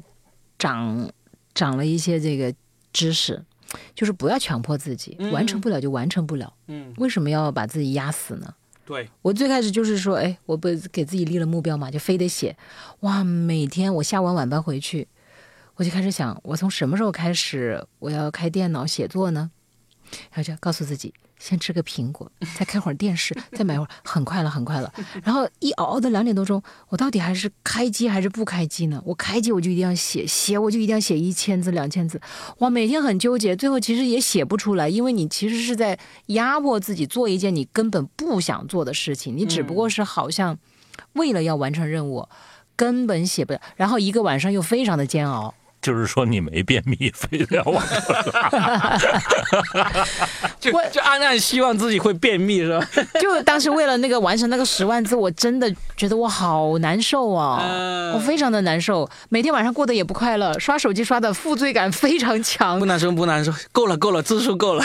[0.59, 1.11] 长
[1.55, 2.55] 长了一些这个
[2.93, 3.45] 知识，
[3.95, 6.53] 就是不要强迫自己，完成不了就完成不了。
[6.69, 8.55] 嗯，为什么要把自己压死呢？
[8.87, 12.57] 对我最开始就是说，哎，我不给自己立了目标嘛，就非得写。
[13.01, 15.09] 哇，每天我下完晚班回去，
[15.75, 19.51] 我就开始想，我从什么时候开始我要开电脑写作呢？
[20.31, 21.13] 然后就告诉自己。
[21.39, 24.91] 先吃个苹果，再看会儿电视，再买会儿，很快了，很快了。
[25.23, 29.03] 然后一熬熬到两点多钟，我到底还是开机还是不开机呢？
[29.05, 32.19] 我开机我就一定要写，写我就一定要写一千字、两千字。
[32.61, 35.99] 哇，每天很纠结，最后其实也写不出来，因为你其实是在
[36.29, 40.59] 压迫自己做一件你根本不想做的事情，你只不过是好像
[41.13, 42.27] 为了要完成任务，
[42.75, 43.61] 根本写不了。
[43.77, 45.55] 然后一个晚上又非常的煎熬。
[45.87, 47.81] 就是说你没便秘，非得要往
[48.33, 48.99] 拉，
[50.59, 52.85] 就就暗暗希望自己会便秘是吧？
[53.23, 62.81] 就当时为了那个完成那个十万字，我真的觉得我好难受啊，我非常的难受，每天晚上过得也不快乐，刷手机刷的负罪感非常强。
[62.81, 64.85] 不难受不难受，够了够了，字数够了，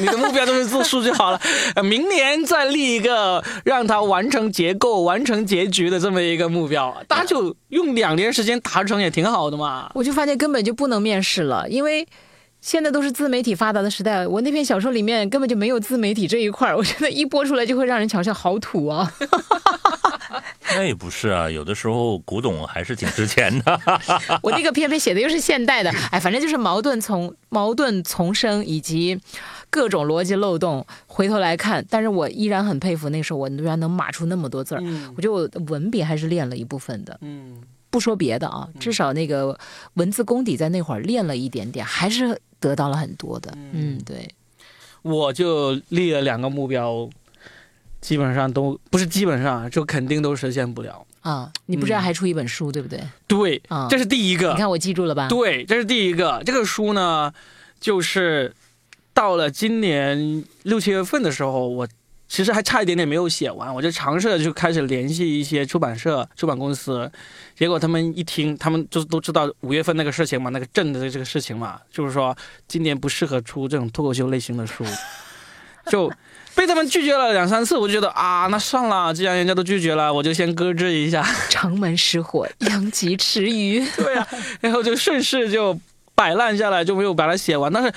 [0.00, 1.38] 你的目标都是字数就好了，
[1.84, 9.90] 明年再立一个让他完成结构、完成结局的这么一个目标，大家就用两年时间达成也挺好的嘛。
[9.94, 10.22] 我就发。
[10.22, 12.06] 现根本就不能面试了，因为
[12.60, 14.24] 现在都是自媒体发达的时代。
[14.24, 19.12] 我那篇小说里面根本就没有自媒体这一块，我觉得一播出来就会让人嘲笑，好土啊！
[20.76, 23.80] 那也不是啊，有的时候古董还是挺值钱的。
[24.42, 29.18] 我那个偏偏写的又是现代的，哎，反正就是矛盾从矛盾丛生以及
[29.70, 30.86] 各种逻辑漏洞。
[31.06, 34.82] 回头来看，但是我依然很佩服那时候我居然能码出那么多字儿。
[35.16, 37.18] 我觉得我文笔还是练了一部分的。
[37.20, 37.62] 嗯。
[37.90, 39.54] 不说别的啊，至少那个
[39.94, 43.52] 文字功底在那会儿练了一点点，还是得到了很多的。
[43.74, 44.26] 嗯，对，
[45.02, 47.06] 我就立了两个目标，
[48.02, 51.50] 基本上都不是基本上，就肯定都实现不了啊。
[51.64, 53.02] 你不是还出一本书对不对？
[53.26, 54.50] 对，啊，这是第一个。
[54.50, 55.28] 你看我记住了吧？
[55.28, 56.42] 对，这是第一个。
[56.44, 57.32] 这个书呢，
[57.80, 58.52] 就是
[59.14, 61.88] 到了今年六七月份的时候，我。
[62.28, 67.12] 其实还差一点点没有写完，我就尝试着就开始联系一些出版社、出版公司，
[67.54, 72.34] 结果他们一听，他们就都知道五月份那个事情嘛，那个震的这个事情嘛，就是说
[72.66, 74.82] 今年不适合出这种脱口秀类型的书，
[75.90, 76.10] 就
[76.54, 81.26] 被他们拒绝了两三次，我就觉得啊，那算了，既然人家都拒绝了，我就先搁置一下。
[81.48, 83.84] 城门失火，殃及池鱼。
[83.96, 84.26] 对啊，
[84.60, 85.78] 然后就顺势就
[86.14, 87.72] 摆烂下来，就没有把它写完。
[87.72, 87.92] 但是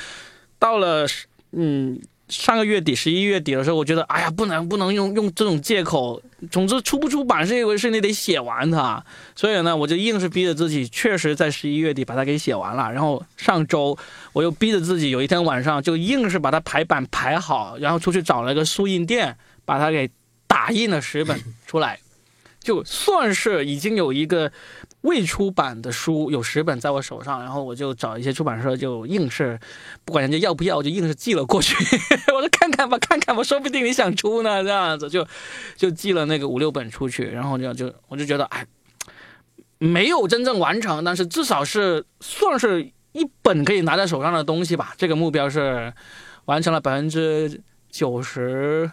[0.57, 1.07] 到了
[1.51, 1.99] 嗯。
[2.27, 6.21] 上个月底十一月底的时候，我觉得哎呀，不能不能用用这种借口。
[6.51, 9.03] 总之出不出版是一回事，你得写完它。
[9.35, 12.91] 所以呢，我就硬是逼着自己，确实在十一月底把它给写完了。
[12.91, 13.97] 然后上周
[14.33, 20.09] 我又逼着自己，有一天晚上就硬是把它排版排好，然后出去找了个速印店，把它给
[20.47, 21.99] 打印了十本出来，
[22.59, 24.51] 就算是已经有一个。
[25.05, 29.59] 未出版的书有十本在我手上，然后我就找一些出版社，就硬是，
[30.03, 31.75] 不管人家要不要，就硬是寄了过去。
[32.33, 35.25] 我说看看吧，看看吧，说不定你想出呢，这样子就
[35.75, 38.65] 就寄了那个五六本出去，然后就就我就觉得，哎，
[39.77, 44.93] 没有真正完成，但是至少是算是一本可以拿在手上的东西吧。
[44.97, 45.93] 这个目标是
[46.45, 48.91] 完成了百分之九十。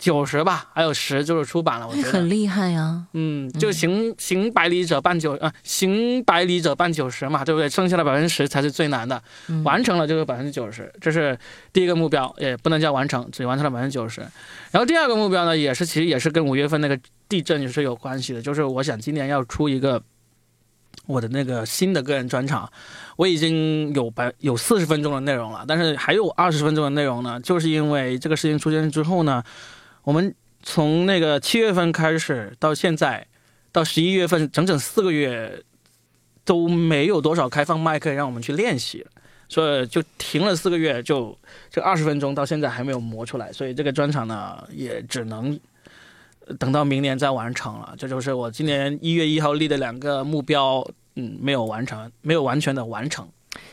[0.00, 3.04] 九十吧，还有十就是出版了，我觉得很厉害呀。
[3.12, 7.68] 嗯，就行行百里者半九啊，行百里者半九十嘛，对不对？
[7.68, 9.22] 剩下的百分之十才是最难的，
[9.62, 11.38] 完成了就是百分之九十，这是
[11.70, 14.22] 第一个目标，也不能叫完成，只完成了百分之九十。
[14.70, 16.98] 然后第二个目标呢，也是其实也是跟五月份那个
[17.28, 20.02] 地震也是有关系的，就是我想今年要出一个
[21.04, 22.66] 我的那个新的个人专场，
[23.16, 29.44] 我已经有百有四十分钟的内容了，但是还有二十分钟的内容呢，就是因为这个事情出现之后呢。
[30.02, 33.26] 我们从那个七月份开始到现在，
[33.72, 35.62] 到十一月份，整整四个月
[36.44, 39.06] 都没有多少开放麦可以让我们去练习，
[39.48, 41.36] 所以就停了四个月，就
[41.70, 45.58] 这二十分钟到现在还没有磨出来，所以这个专场呢也只能
[46.58, 47.94] 等到明年再完成了。
[47.96, 50.84] 这就是我今年一月一号立的两个目标，
[51.16, 53.28] 嗯，没有完成，没有完全的完成。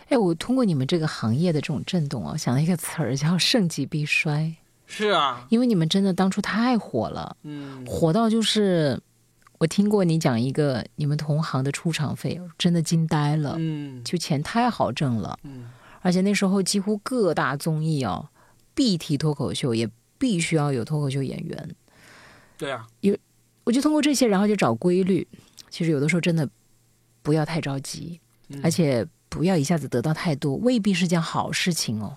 [0.10, 4.56] 哎，我通过你们这个行业的这种震动啊，想到一个词儿叫“盛极必衰”。
[4.88, 9.00] 是啊，因为你们真的当初太火了，嗯，火到就是
[9.60, 15.70] 我听过你讲一个你们同行的出场费，真的惊呆了，嗯，就钱太好挣了，嗯，
[16.02, 18.30] 而且那时候几乎各大综艺哦
[18.74, 21.70] 必提脱口秀，也必须要有脱口秀演员，
[22.58, 23.16] 对啊，有
[23.66, 25.28] 我就通过这些，然后就找规律。
[25.70, 26.48] 其实有的时候真的
[27.22, 28.20] 不要太着急，
[28.64, 32.16] 而且不要一下子得到太多，未必是件好事情哦。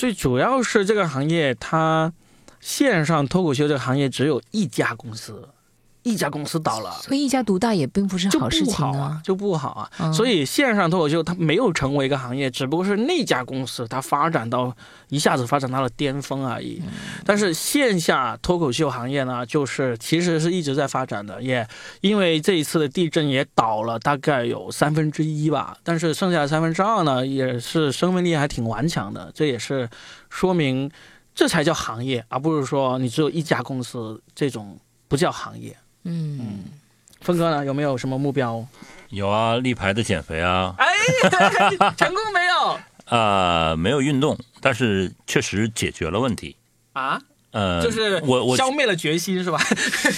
[0.00, 2.10] 最主要是这个行业，它
[2.58, 5.46] 线上脱口秀这个行业只有一家公司，
[6.02, 10.12] 一家公司倒了，所以一家独大也并不是好事情啊，就不好啊。
[10.12, 14.74] 所以线上脱口秀它没有成为一个行业，只不过是那家公司它发展到
[15.08, 16.82] 一下子发展到了巅峰而已。
[17.24, 21.66] 但是线下脱口秀行业呢，就是其实是一直在发展的，也
[22.00, 29.30] 因为这一次的地震也倒了大概有三分之一吧，但是剩下的三分之二呢，也是生命力还挺顽强的。
[29.34, 29.88] 这也是
[30.28, 30.90] 说明
[31.34, 34.78] 这才叫行业，而不是说你只有一家公司这种
[35.08, 35.76] 不叫行业。
[36.04, 36.64] 嗯，
[37.20, 37.64] 峰哥呢？
[37.64, 38.66] 有没有什么目标？
[39.10, 40.74] 有啊，立牌的减肥啊。
[40.78, 40.86] 哎，
[41.96, 42.78] 成功没有？
[43.16, 46.56] 啊，没有运动，但是确实解决了问题。
[46.92, 47.20] 啊？
[47.52, 49.58] 呃，就是我我消灭了决心是吧？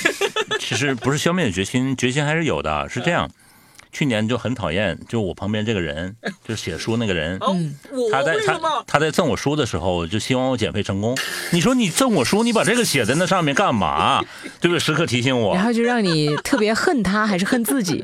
[0.61, 2.87] 其实不是消灭了决心，决心还是有的。
[2.91, 3.31] 是这样。
[3.93, 6.17] 去年就很讨厌，就我旁边这个人，
[6.49, 7.39] 就是写书那个人，
[8.11, 11.17] 他在他他在赠我书的时候，就希望我减肥成功。
[11.51, 14.23] 你说你赠我书，你把这个写在那上面干嘛？
[14.61, 14.79] 对不对？
[14.81, 18.03] 时刻提醒我，然后就让你特别恨他，还是恨自己，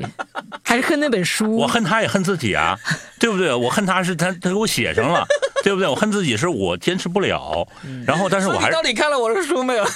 [0.63, 1.55] 还是恨那本书？
[1.57, 2.77] 我恨他也恨自己啊，
[3.19, 3.53] 对不对？
[3.53, 5.25] 我恨他是他他给我写上了，
[5.63, 5.87] 对不对？
[5.87, 7.67] 我恨自己是我坚持不了，
[8.05, 9.85] 然后但是我还是到底看了我的书没有？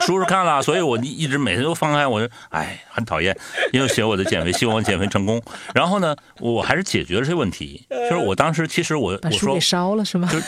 [0.00, 3.36] 书是看了，所以我一直每天都翻开，我就哎很讨厌，
[3.72, 5.04] 因为写我的减肥，希望我减肥。
[5.14, 5.40] 成功，
[5.74, 7.86] 然后呢，我还是解决了这个问题。
[7.90, 10.28] 就是我当时其实我我说给烧了是吗？
[10.32, 10.40] 就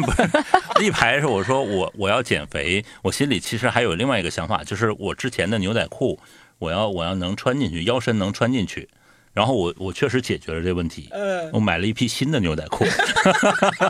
[0.00, 6.18] 不是一排是我说我我要减肥，我心里其实还有另外一个想法，就是我之前的牛仔裤，
[6.58, 8.88] 我要我要能穿进去，腰身能穿进去。
[9.32, 11.08] 然后我我确实解决了这问题，
[11.52, 12.84] 我买了一批新的牛仔裤。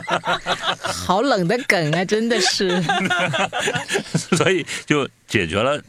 [0.81, 2.81] 好冷的梗啊，真的是。
[4.35, 5.81] 所以就解决了。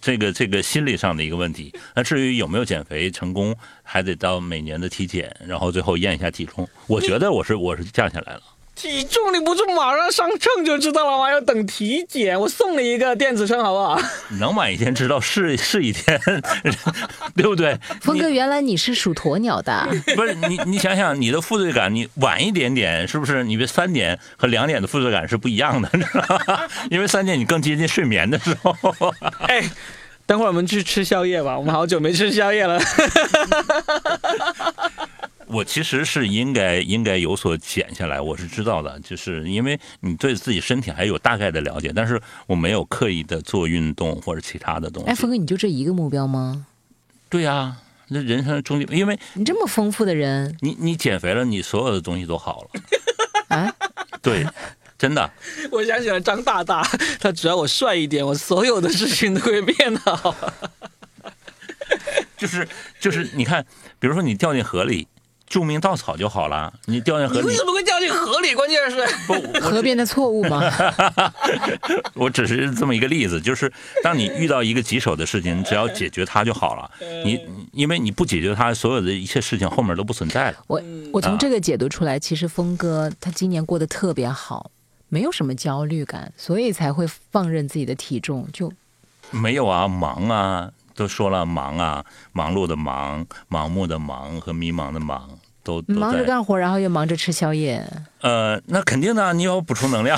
[0.00, 6.68] 这个这个心理上的一个问题，那至于有没有减肥成功，还得到每年的体检，然后最后验一下体重。
[6.86, 8.42] 我觉得我是我是降下来了。
[8.74, 11.30] 体重你不是马上上秤就知道了吗？
[11.30, 14.00] 要等体检，我送你一个电子秤好不好？
[14.40, 16.20] 能晚一天知道是是一天，
[17.36, 17.78] 对不对？
[18.00, 19.86] 峰哥，原来你是属鸵鸟的。
[20.16, 23.44] 不是你，你想想你的负罪感，你晚一点点，是不是？
[23.44, 25.88] 你别三点和两点的负罪感是不一样的，
[26.90, 28.74] 因为三点你更接近睡眠的时候。
[29.46, 29.62] 哎，
[30.26, 32.80] 等会儿我们去吃宵夜吧，我们好久没吃宵夜了。
[35.52, 45.10] 我其实是应该应该有所减下来，我是知道的，就是因为你对自己身体还有大概的了解，但是我没有刻意的做运动或者其他的东西。
[45.10, 46.66] 哎，峰哥，你就这一个目标吗？
[47.28, 47.76] 对呀，
[48.08, 52.80] 那人生终极，因为你这么丰富的人，你你减肥了，你所有的东西都好了。
[53.48, 53.74] 啊？
[54.22, 54.46] 对。
[54.98, 55.28] 真的。
[55.72, 56.80] 我想起了张大大，
[57.18, 60.32] 他只要我帅一点，我所有的事情都会变好。
[62.36, 62.68] 就是
[63.00, 63.66] 就是，你看，
[63.98, 65.08] 比如说你掉进河里。
[65.52, 68.54] 救命稻草就好了，你掉进河里，你为什么会掉进河里？
[68.54, 70.62] 关键是不河边的错误吗？
[72.16, 73.70] 我只是这么一个例子，就是
[74.02, 76.90] 当你遇到一个棘手的事情，你只要解决它就好了。
[77.22, 77.38] 你
[77.72, 80.64] 因为你不解决它，所有的一切事情后面都不存在了。
[80.68, 80.80] 我
[81.12, 84.70] 我从这个解读出来，其实峰哥他今年过得特别好，
[85.10, 88.72] 没有什么焦虑感，所以才会放任自己的体重就
[89.30, 90.70] 没有啊，忙啊。
[90.94, 95.26] 都说了忙啊，忙碌的忙，盲目的忙和迷茫的忙，
[95.62, 97.84] 都忙着干活，然后又忙着吃宵夜。
[98.20, 100.16] 呃，那肯定的，你要补充能量。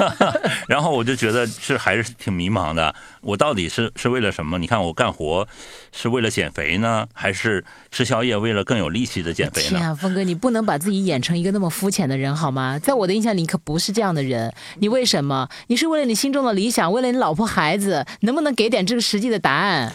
[0.66, 4.58] 然后我就觉得是还是挺迷茫的，我到底是是为了什么？
[4.58, 5.46] 你看我干活
[5.92, 9.68] 是为了减肥呢，还是吃宵夜为了更有力气的减肥呢？
[9.68, 12.78] 天啊，峰哥，你不能把自己演成一个那么肤浅的人好吗？
[12.78, 14.50] 在我的印象里，你可不是这样的人。
[14.78, 15.46] 你为什么？
[15.66, 19.92] 你是为了你心中的理想，为了你老婆孩子，能不能给点这个实际的答案？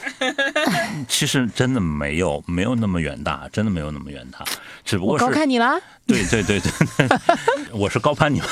[1.09, 4.45] 其实真的没有，没有那么远大，真的没有那么远大，
[4.89, 5.79] 只不过是高看你了。
[6.07, 7.07] 对对对对，
[7.71, 8.49] 我是高攀你们。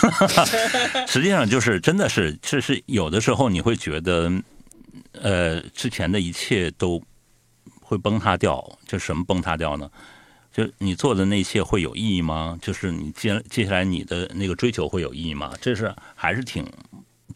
[1.10, 4.32] 实际上就是真的是，这是有的时候你会觉得，
[5.14, 7.02] 呃，之前的一切都
[7.82, 8.64] 会崩塌掉。
[8.86, 9.90] 就什么崩塌掉呢？
[10.54, 12.56] 就你做的那些会有意义吗？
[12.62, 15.52] 就是你接接下来你的那个追求会有意义吗？
[15.60, 16.64] 这是还是挺。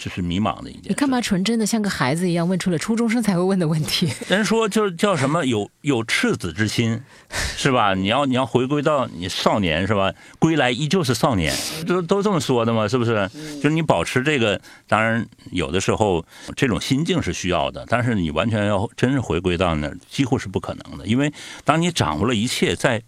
[0.02, 0.86] 这是迷茫的一件。
[0.86, 4.12] 你干嘛纯真的像个孩子一样问出了初中生才会问的问题？
[4.28, 6.99] 人说就是叫什么有有赤子之心，
[7.56, 7.93] 是吧？
[7.93, 10.12] 你要你要回归到你少年是吧？
[10.39, 11.56] 归来依旧是少年，
[11.88, 13.30] 都都这么说的嘛，是不是？
[13.62, 16.26] 就是你保持这个，当然有的时候
[16.56, 21.06] 这种心境是需要的，但是你完全要真是回归到那儿，几乎是不可能的。
[21.06, 21.32] 因为
[21.64, 23.04] 当你掌握了一切，再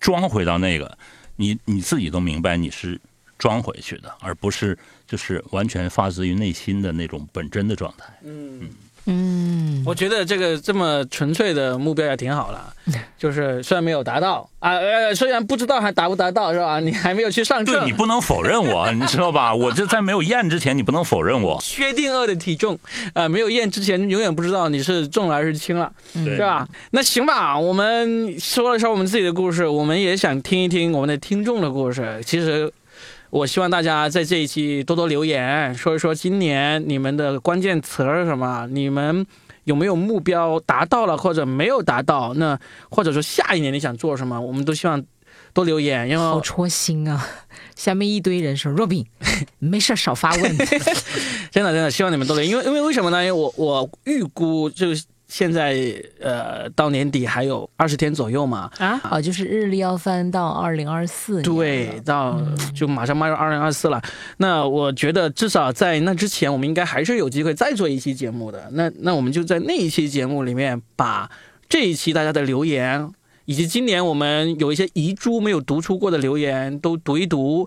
[0.00, 0.96] 装回到那个，
[1.36, 2.98] 你你自己都明白你是
[3.42, 4.78] 装回去的，而不是。
[5.04, 8.06] 就是完全发自于内心的那种本真的状态。
[8.24, 8.66] 嗯
[9.04, 12.72] 嗯，我觉得这个这么纯粹的目标也挺好了。
[13.18, 16.80] 就是虽然没有达到啊，呃，虽然不知道还达不达到是吧？
[16.80, 19.54] 你还没有去上证，你不能否认我，你知道吧？
[19.54, 21.60] 我这在没有验之前，你不能否认我。
[21.60, 22.78] 薛定谔的体重
[23.12, 26.66] 啊，没有验之前，永远不知道你是重了还是轻了，是吧？
[26.92, 32.22] 那行吧，我们说了说我们自己的故事，我们也想听一听我们的听众的故事。
[32.24, 32.72] 其实。
[33.32, 38.68] 我希望大家在这一期多多留言，说一说今年你们的关键词是什么？
[38.70, 39.26] 你们
[39.64, 42.34] 有没有目标达到了或者没有达到？
[42.34, 42.60] 那
[42.90, 44.38] 或者说下一年你想做什么？
[44.38, 45.02] 我们都希望
[45.54, 47.26] 多留言，因为好戳心啊！
[47.74, 49.06] 下面一堆人说若冰，
[49.58, 50.58] 没事少发问，
[51.50, 53.24] 真的真的希望你们多留，因为因为为什么呢？
[53.24, 54.88] 因为我我预估就。
[55.32, 55.74] 现在
[56.20, 62.38] 呃，到年底还有二十天左右嘛啊，好，就是日历要翻到二零二四年，对，到
[62.74, 63.98] 就马上迈入二零二四了。
[64.36, 68.68] 那我觉得至少在那之前，我们应该还是有机会再做一期节目的。
[68.72, 71.30] 那那我们就在那一期节目里面，把
[71.66, 73.10] 这一期大家的留言，
[73.46, 77.66] 以及今年我们有一些遗珠没有读出过的留言，都读一读，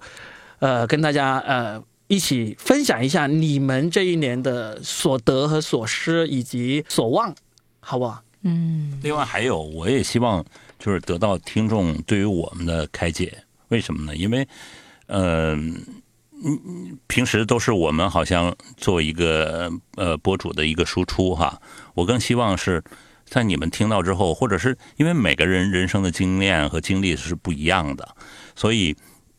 [0.60, 7.34] 呃，跟大家呃一起分享一下你们这一年的所得和所失以及所望。
[7.86, 8.20] 好不好？
[8.42, 9.00] 嗯。
[9.04, 10.44] 另外还有，我也希望
[10.80, 13.32] 就是得到听众对于我们的开解。
[13.68, 14.16] 为什么呢？
[14.16, 14.48] 因为，
[15.06, 15.86] 嗯，
[17.06, 21.62] 平时都是我们好像做一个呃博主的一个输出哈。
[21.94, 22.84] 我更希望是
[23.26, 28.16] 在你们听到之后，或者是因为每个人人生的经验和经历是不一样的，
[28.56, 28.96] 所以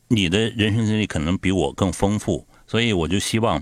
[0.09, 3.61] 你的人生经历可能比我更丰富，所以我就希望。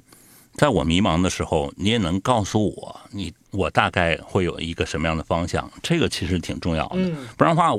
[0.57, 5.69] 在我迷茫的时候，你也能告诉我，你我大概会有一个什么样的方向？
[5.83, 7.71] 这个其实挺重要的，不然的话，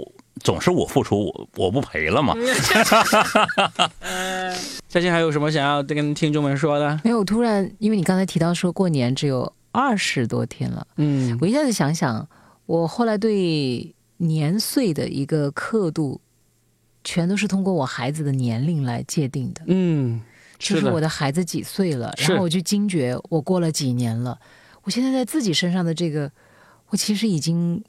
[0.41, 2.35] 总是我付出，我我不赔了嘛。
[4.89, 6.99] 嘉欣还有什么想要跟听众们说的？
[7.03, 12.27] 没有，突然因为你刚才提到说过年只有二十多天了，嗯，我一下子想想，
[12.65, 16.19] 我后来对年岁的一个刻度，
[17.05, 20.21] 全都是通过我孩子的年龄来界定的，嗯。
[20.57, 24.37] 就是我的孩子几岁了，然后我就惊觉我过了几年了。
[24.83, 26.31] 我现在在自己身上的这个，
[26.89, 27.83] 我其实已经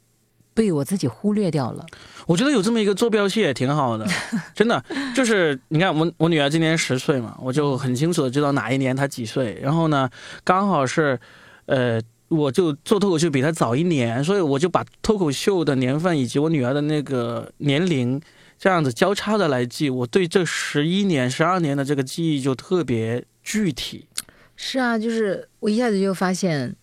[0.53, 1.85] 被我自己忽略掉了。
[2.25, 4.07] 我觉得有这么一个坐标系也挺好的，
[4.55, 4.83] 真的。
[5.15, 9.59] 就是你看，我我女儿今年十岁嘛，我就很清楚的知道哪一年她几岁。
[9.61, 10.09] 然后呢，
[10.43, 11.19] 刚好是，
[11.67, 18.19] 呃，我就做脱口秀比她早一年，所以我就把脱口秀的年份以及我女儿的那个年龄。
[18.57, 24.07] 这样子交叉的来记，我对这十一年、十二年的这个记忆就特别具体。
[24.55, 26.75] 是啊，就是我一下子就发现，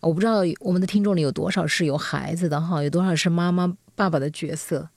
[0.00, 4.88] 我不知道我们的听众里有多少是有孩子的哈，有多少是妈妈、爸爸的角色，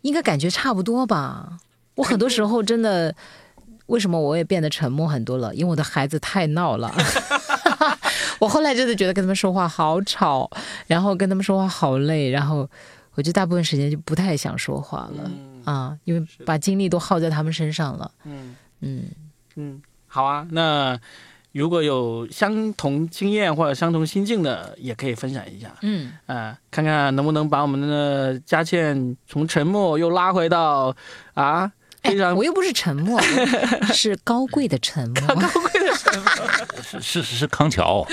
[0.00, 1.58] 应该感觉差不多吧。
[1.96, 3.14] 我很多时候真的，
[3.86, 5.54] 为什么我也变得沉默很多了？
[5.54, 6.90] 因为我的孩子太闹了。
[8.40, 10.50] 我后来真的觉得跟他们说话好吵，
[10.86, 12.68] 然后跟他们说话好累，然后
[13.14, 15.30] 我就大部分时间就不太想说话了
[15.64, 18.10] 啊，因为把精力都耗在他们身上了。
[18.24, 19.04] 嗯嗯
[19.56, 20.98] 嗯，好啊，那
[21.52, 25.74] 如果有相同经验或者相同心境的，也可以分享一下。
[25.82, 30.94] 嗯啊，看看能不能把我们的佳倩从沉默又拉回到
[31.34, 31.70] 啊。
[32.02, 33.20] 哎，我又不是沉默，
[33.92, 35.34] 是高贵的沉默。
[35.34, 36.30] 高贵的沉默，
[37.00, 38.06] 是是是康桥。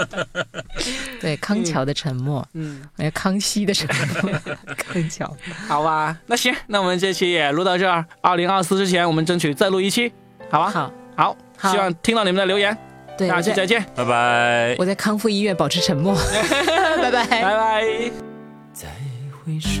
[1.20, 2.46] 对，康桥的沉默。
[2.54, 3.88] 嗯，哎，康熙的沉
[4.22, 4.32] 默。
[4.76, 5.36] 康桥。
[5.66, 8.04] 好吧，那行，那我们这期也录到这儿。
[8.20, 10.12] 二零二四之前，我们争取再录一期，
[10.50, 10.70] 好吧？
[11.16, 12.76] 好，好，希望听到你们的留言。
[13.16, 14.76] 对，下期再见，拜拜。
[14.78, 16.14] 我在康复医院保持沉默。
[17.02, 17.84] 拜拜，拜拜。
[18.72, 18.88] 再
[19.44, 19.80] 回首。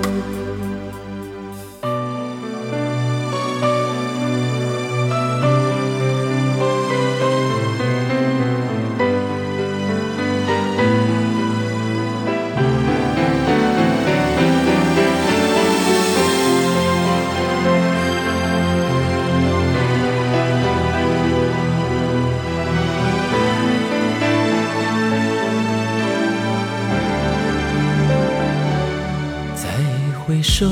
[30.41, 30.67] 回首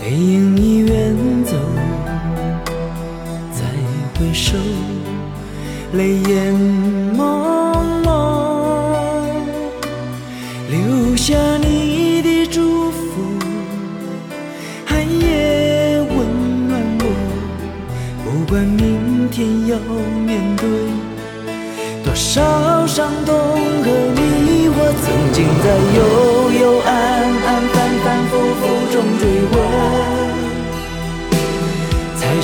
[0.00, 1.52] 背影已远走
[3.52, 3.62] 再
[4.18, 4.58] 回首
[5.92, 7.01] 泪眼